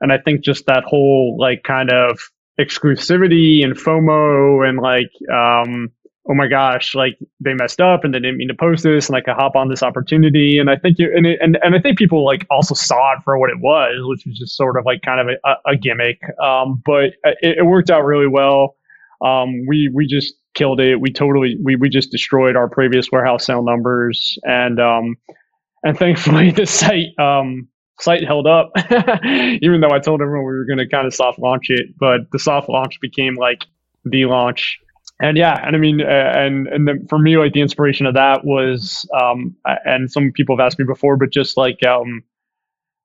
and 0.00 0.12
I 0.12 0.18
think 0.18 0.42
just 0.42 0.66
that 0.66 0.84
whole 0.84 1.36
like 1.38 1.62
kind 1.62 1.90
of 1.90 2.18
exclusivity 2.60 3.64
and 3.64 3.74
FOMO 3.74 4.66
and 4.66 4.78
like, 4.78 5.10
um, 5.32 5.90
oh 6.28 6.34
my 6.34 6.48
gosh, 6.48 6.94
like 6.94 7.18
they 7.40 7.54
messed 7.54 7.80
up 7.80 8.02
and 8.02 8.12
they 8.12 8.18
didn't 8.18 8.36
mean 8.36 8.48
to 8.48 8.54
post 8.54 8.82
this 8.82 9.06
and 9.06 9.14
like 9.14 9.28
I 9.28 9.34
hop 9.34 9.54
on 9.54 9.68
this 9.68 9.82
opportunity. 9.82 10.58
And 10.58 10.68
I 10.68 10.76
think 10.76 10.98
you, 10.98 11.12
and, 11.14 11.26
it, 11.26 11.38
and, 11.40 11.58
and 11.62 11.74
I 11.74 11.80
think 11.80 11.98
people 11.98 12.24
like 12.24 12.46
also 12.50 12.74
saw 12.74 13.12
it 13.12 13.20
for 13.24 13.38
what 13.38 13.50
it 13.50 13.60
was, 13.60 13.94
which 14.00 14.26
was 14.26 14.38
just 14.38 14.56
sort 14.56 14.76
of 14.76 14.84
like 14.84 15.02
kind 15.02 15.20
of 15.20 15.36
a, 15.44 15.70
a 15.70 15.76
gimmick. 15.76 16.20
Um, 16.42 16.82
but 16.84 17.14
it, 17.24 17.58
it, 17.58 17.66
worked 17.66 17.90
out 17.90 18.04
really 18.04 18.26
well. 18.26 18.76
Um, 19.24 19.66
we, 19.66 19.88
we 19.94 20.06
just 20.06 20.34
killed 20.54 20.80
it. 20.80 21.00
We 21.00 21.12
totally, 21.12 21.58
we, 21.62 21.76
we 21.76 21.88
just 21.88 22.10
destroyed 22.10 22.56
our 22.56 22.68
previous 22.68 23.10
warehouse 23.12 23.46
sale 23.46 23.62
numbers. 23.62 24.36
And, 24.42 24.80
um, 24.80 25.16
and 25.84 25.96
thankfully 25.96 26.50
the 26.56 26.66
site, 26.66 27.16
um, 27.20 27.68
site 28.00 28.24
held 28.24 28.46
up, 28.46 28.72
even 29.24 29.80
though 29.80 29.92
I 29.92 30.00
told 30.00 30.20
everyone 30.20 30.44
we 30.44 30.54
were 30.54 30.64
going 30.64 30.78
to 30.78 30.88
kind 30.88 31.06
of 31.06 31.14
soft 31.14 31.38
launch 31.38 31.70
it. 31.70 31.96
But 31.98 32.30
the 32.32 32.38
soft 32.38 32.68
launch 32.68 33.00
became 33.00 33.34
like 33.36 33.64
the 34.04 34.24
launch. 34.24 34.80
And 35.20 35.38
yeah, 35.38 35.58
and 35.66 35.74
I 35.74 35.78
mean, 35.78 36.00
and 36.00 36.68
and 36.68 36.86
the, 36.86 37.06
for 37.08 37.18
me, 37.18 37.38
like 37.38 37.54
the 37.54 37.62
inspiration 37.62 38.04
of 38.04 38.14
that 38.14 38.44
was, 38.44 39.08
um, 39.18 39.56
and 39.64 40.10
some 40.10 40.30
people 40.32 40.56
have 40.56 40.66
asked 40.66 40.78
me 40.78 40.84
before, 40.84 41.16
but 41.16 41.30
just 41.30 41.56
like 41.56 41.82
um, 41.86 42.22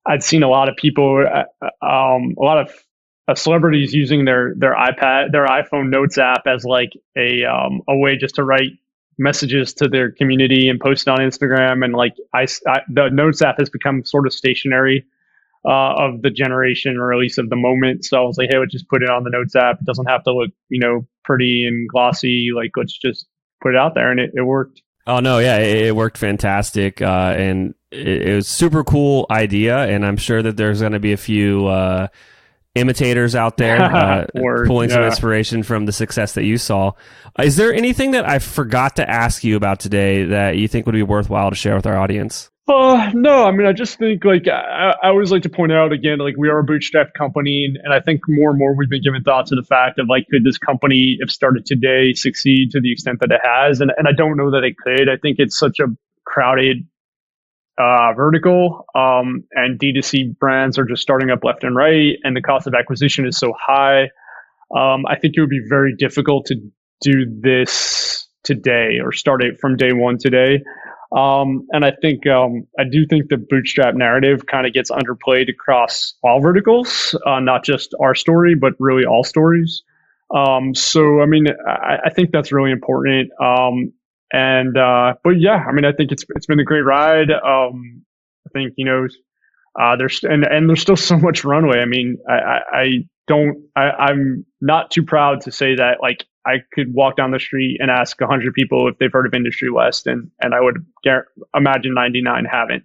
I'd 0.05 0.23
seen 0.23 0.43
a 0.43 0.49
lot 0.49 0.67
of 0.67 0.75
people, 0.75 1.25
uh, 1.25 1.65
um, 1.85 2.35
a 2.37 2.43
lot 2.43 2.57
of 2.57 2.73
uh, 3.29 3.35
celebrities 3.35 3.93
using 3.93 4.25
their 4.25 4.53
their 4.57 4.75
iPad, 4.75 5.31
their 5.31 5.45
iPhone 5.45 5.89
Notes 5.89 6.17
app 6.17 6.47
as 6.47 6.65
like 6.65 6.91
a 7.17 7.45
um, 7.45 7.81
a 7.87 7.95
way 7.95 8.17
just 8.17 8.35
to 8.35 8.43
write 8.43 8.71
messages 9.17 9.73
to 9.75 9.87
their 9.87 10.11
community 10.11 10.67
and 10.67 10.81
post 10.81 11.07
it 11.07 11.11
on 11.11 11.19
Instagram. 11.19 11.85
And 11.85 11.93
like 11.93 12.15
I, 12.33 12.45
I 12.67 12.81
the 12.89 13.07
Notes 13.09 13.41
app 13.41 13.57
has 13.59 13.69
become 13.69 14.03
sort 14.03 14.27
of 14.27 14.33
stationery 14.33 15.05
uh, 15.65 15.93
of 15.95 16.21
the 16.21 16.29
generation 16.29 16.97
or 16.97 17.13
at 17.13 17.19
least 17.19 17.37
of 17.37 17.49
the 17.49 17.55
moment. 17.55 18.05
So 18.05 18.17
I 18.17 18.25
was 18.25 18.37
like, 18.37 18.49
hey, 18.51 18.57
let's 18.57 18.71
just 18.71 18.87
put 18.89 19.03
it 19.03 19.09
on 19.09 19.23
the 19.23 19.29
Notes 19.29 19.55
app. 19.55 19.79
It 19.81 19.85
doesn't 19.85 20.09
have 20.09 20.23
to 20.23 20.33
look, 20.33 20.49
you 20.69 20.79
know, 20.79 21.07
pretty 21.23 21.65
and 21.65 21.87
glossy. 21.87 22.49
Like 22.55 22.71
let's 22.75 22.97
just 22.97 23.27
put 23.61 23.75
it 23.75 23.77
out 23.77 23.95
there, 23.95 24.11
and 24.11 24.19
it, 24.19 24.31
it 24.33 24.41
worked. 24.41 24.81
Oh 25.07 25.19
no, 25.19 25.39
yeah, 25.39 25.57
it, 25.57 25.87
it 25.87 25.95
worked 25.95 26.17
fantastic, 26.17 27.01
uh, 27.01 27.35
and 27.37 27.75
it, 27.91 28.07
it, 28.07 28.35
was 28.35 28.47
super 28.47 28.83
cool 28.83 29.25
idea. 29.29 29.77
And 29.77 30.05
I'm 30.05 30.17
sure 30.17 30.41
that 30.41 30.57
there's 30.57 30.79
going 30.79 30.93
to 30.93 30.99
be 30.99 31.13
a 31.13 31.17
few. 31.17 31.67
Uh, 31.67 32.07
imitators 32.73 33.35
out 33.35 33.57
there 33.57 33.81
uh, 33.81 34.25
Word, 34.33 34.65
pulling 34.65 34.89
yeah. 34.89 34.95
some 34.95 35.03
inspiration 35.03 35.61
from 35.61 35.85
the 35.85 35.91
success 35.91 36.35
that 36.35 36.45
you 36.45 36.57
saw. 36.57 36.93
Is 37.37 37.57
there 37.57 37.73
anything 37.73 38.11
that 38.11 38.25
I 38.25 38.39
forgot 38.39 38.95
to 38.95 39.09
ask 39.09 39.43
you 39.43 39.57
about 39.57 39.81
today 39.81 40.23
that 40.23 40.57
you 40.57 40.69
think 40.69 40.85
would 40.85 40.95
be 40.95 41.03
worthwhile 41.03 41.49
to 41.49 41.55
share 41.55 41.75
with 41.75 41.85
our 41.85 41.97
audience? 41.97 42.49
Uh, 42.71 43.11
no, 43.13 43.43
I 43.43 43.51
mean, 43.51 43.67
I 43.67 43.73
just 43.73 43.97
think 43.99 44.23
like 44.23 44.47
I, 44.47 44.95
I 45.03 45.09
always 45.09 45.31
like 45.31 45.43
to 45.43 45.49
point 45.49 45.73
out 45.73 45.91
again, 45.91 46.19
like 46.19 46.35
we 46.37 46.47
are 46.47 46.59
a 46.59 46.63
bootstrap 46.63 47.13
company, 47.13 47.65
and, 47.65 47.77
and 47.83 47.93
I 47.93 47.99
think 47.99 48.21
more 48.29 48.51
and 48.51 48.59
more 48.59 48.73
we've 48.75 48.89
been 48.89 49.01
given 49.01 49.23
thought 49.23 49.47
to 49.47 49.55
the 49.55 49.63
fact 49.63 49.99
of 49.99 50.07
like, 50.07 50.25
could 50.31 50.45
this 50.45 50.57
company, 50.57 51.17
if 51.19 51.29
started 51.29 51.65
today, 51.65 52.13
succeed 52.13 52.71
to 52.71 52.79
the 52.79 52.91
extent 52.91 53.19
that 53.19 53.31
it 53.31 53.41
has? 53.43 53.81
And 53.81 53.91
and 53.97 54.07
I 54.07 54.13
don't 54.13 54.37
know 54.37 54.51
that 54.51 54.63
it 54.63 54.77
could. 54.77 55.09
I 55.09 55.17
think 55.17 55.37
it's 55.39 55.59
such 55.59 55.79
a 55.79 55.87
crowded 56.25 56.87
uh, 57.77 58.13
vertical, 58.13 58.85
um, 58.95 59.43
and 59.51 59.77
D2C 59.77 60.37
brands 60.39 60.77
are 60.77 60.85
just 60.85 61.01
starting 61.01 61.29
up 61.29 61.43
left 61.43 61.65
and 61.65 61.75
right, 61.75 62.17
and 62.23 62.37
the 62.37 62.41
cost 62.41 62.67
of 62.67 62.73
acquisition 62.73 63.25
is 63.25 63.37
so 63.37 63.53
high. 63.59 64.03
Um, 64.73 65.05
I 65.07 65.17
think 65.19 65.33
it 65.35 65.41
would 65.41 65.49
be 65.49 65.65
very 65.67 65.93
difficult 65.97 66.45
to 66.45 66.55
do 67.01 67.25
this 67.41 68.29
today 68.43 68.99
or 69.03 69.11
start 69.11 69.43
it 69.43 69.59
from 69.59 69.75
day 69.75 69.91
one 69.91 70.17
today. 70.17 70.63
Um, 71.15 71.67
and 71.71 71.83
I 71.83 71.91
think 71.91 72.25
um, 72.25 72.67
I 72.79 72.83
do 72.89 73.05
think 73.05 73.29
the 73.29 73.37
bootstrap 73.37 73.95
narrative 73.95 74.45
kind 74.45 74.65
of 74.65 74.73
gets 74.73 74.89
underplayed 74.89 75.49
across 75.49 76.13
all 76.23 76.39
verticals, 76.39 77.15
uh, 77.25 77.41
not 77.41 77.65
just 77.65 77.93
our 77.99 78.15
story, 78.15 78.55
but 78.55 78.73
really 78.79 79.05
all 79.05 79.23
stories. 79.23 79.83
Um, 80.33 80.73
so 80.73 81.21
I 81.21 81.25
mean, 81.25 81.47
I, 81.67 81.97
I, 82.05 82.09
think 82.09 82.31
that's 82.31 82.53
really 82.53 82.71
important. 82.71 83.31
Um, 83.41 83.91
and 84.31 84.77
uh, 84.77 85.15
but 85.23 85.31
yeah, 85.31 85.65
I 85.67 85.73
mean, 85.73 85.83
I 85.83 85.91
think 85.91 86.13
it's 86.13 86.23
it's 86.35 86.45
been 86.45 86.61
a 86.61 86.63
great 86.63 86.85
ride. 86.85 87.31
Um, 87.31 88.05
I 88.47 88.49
think 88.53 88.75
you 88.77 88.85
know, 88.85 89.07
uh, 89.77 89.97
there's 89.97 90.23
and 90.23 90.45
and 90.45 90.69
there's 90.69 90.81
still 90.81 90.95
so 90.95 91.17
much 91.17 91.43
runway. 91.43 91.79
I 91.79 91.85
mean, 91.85 92.17
I 92.29 92.33
I, 92.33 92.61
I 92.73 92.87
don't 93.27 93.65
I, 93.75 93.81
I'm 93.81 94.45
not 94.61 94.91
too 94.91 95.03
proud 95.03 95.41
to 95.41 95.51
say 95.51 95.75
that 95.75 95.97
like 96.01 96.25
I 96.45 96.57
could 96.73 96.93
walk 96.93 97.17
down 97.17 97.31
the 97.31 97.39
street 97.39 97.77
and 97.79 97.91
ask 97.91 98.19
100 98.19 98.53
people 98.53 98.87
if 98.87 98.97
they've 98.97 99.11
heard 99.11 99.25
of 99.25 99.33
Industry 99.33 99.69
West, 99.69 100.07
and 100.07 100.29
and 100.41 100.53
I 100.53 100.61
would 100.61 100.85
gar- 101.03 101.27
imagine 101.55 101.93
99 101.93 102.45
haven't. 102.45 102.83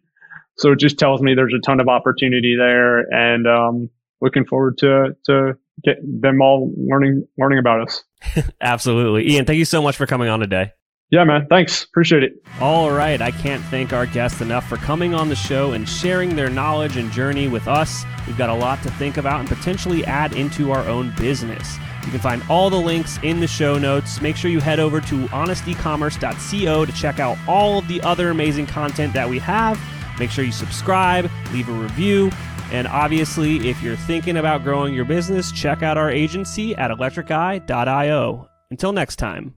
So 0.59 0.73
it 0.73 0.79
just 0.79 0.99
tells 0.99 1.21
me 1.21 1.35
there's 1.35 1.55
a 1.55 1.61
ton 1.61 1.81
of 1.81 1.89
opportunity 1.89 2.57
there, 2.57 3.01
and 3.13 3.47
um, 3.47 3.91
looking 4.21 4.45
forward 4.45 4.79
to 4.79 5.17
to 5.27 5.59
get 5.85 5.97
them 6.03 6.41
all 6.41 6.73
learning 6.77 7.27
learning 7.39 7.59
about 7.59 7.83
us. 7.83 8.05
Absolutely, 8.61 9.33
Ian. 9.33 9.45
Thank 9.45 9.59
you 9.59 9.65
so 9.65 9.83
much 9.83 9.97
for 9.97 10.07
coming 10.07 10.29
on 10.29 10.41
today. 10.41 10.73
Yeah, 11.11 11.23
man. 11.23 11.47
Thanks. 11.49 11.85
Appreciate 11.85 12.25
it. 12.25 12.33
All 12.61 12.91
right. 12.91 13.23
I 13.23 13.31
can't 13.31 13.63
thank 13.67 13.93
our 13.93 14.07
guests 14.07 14.41
enough 14.41 14.69
for 14.69 14.77
coming 14.77 15.15
on 15.15 15.29
the 15.29 15.37
show 15.37 15.71
and 15.73 15.89
sharing 15.89 16.35
their 16.35 16.51
knowledge 16.51 16.97
and 16.97 17.13
journey 17.13 17.47
with 17.47 17.69
us. 17.69 18.05
We've 18.27 18.37
got 18.37 18.51
a 18.51 18.55
lot 18.55 18.83
to 18.83 18.91
think 18.91 19.17
about 19.17 19.39
and 19.39 19.49
potentially 19.49 20.05
add 20.05 20.33
into 20.33 20.73
our 20.73 20.85
own 20.89 21.15
business. 21.17 21.79
You 22.07 22.13
can 22.13 22.21
find 22.21 22.43
all 22.49 22.71
the 22.71 22.81
links 22.81 23.19
in 23.23 23.41
the 23.41 23.47
show 23.47 23.79
notes. 23.79 24.21
Make 24.23 24.37
sure 24.37 24.51
you 24.51 24.61
head 24.61 24.81
over 24.81 25.01
to 25.03 25.27
honestecommerce.co 25.27 26.87
to 26.87 26.93
check 26.93 27.19
out 27.19 27.37
all 27.47 27.81
of 27.81 27.89
the 27.89 28.01
other 28.01 28.31
amazing 28.31 28.67
content 28.67 29.13
that 29.13 29.29
we 29.29 29.39
have. 29.41 29.79
Make 30.19 30.31
sure 30.31 30.45
you 30.45 30.53
subscribe, 30.53 31.29
leave 31.53 31.69
a 31.69 31.73
review, 31.73 32.31
and 32.73 32.87
obviously, 32.89 33.69
if 33.69 33.83
you're 33.83 33.97
thinking 33.97 34.39
about 34.39 34.65
growing 34.65 34.95
your 34.95 35.05
business, 35.05 35.53
check 35.53 35.83
out 35.83 35.97
our 35.97 36.11
agency 36.11 36.75
at 36.77 36.91
electriceye.io. 36.91 38.49
Until 38.71 38.93
next 38.93 39.17
time. 39.17 39.55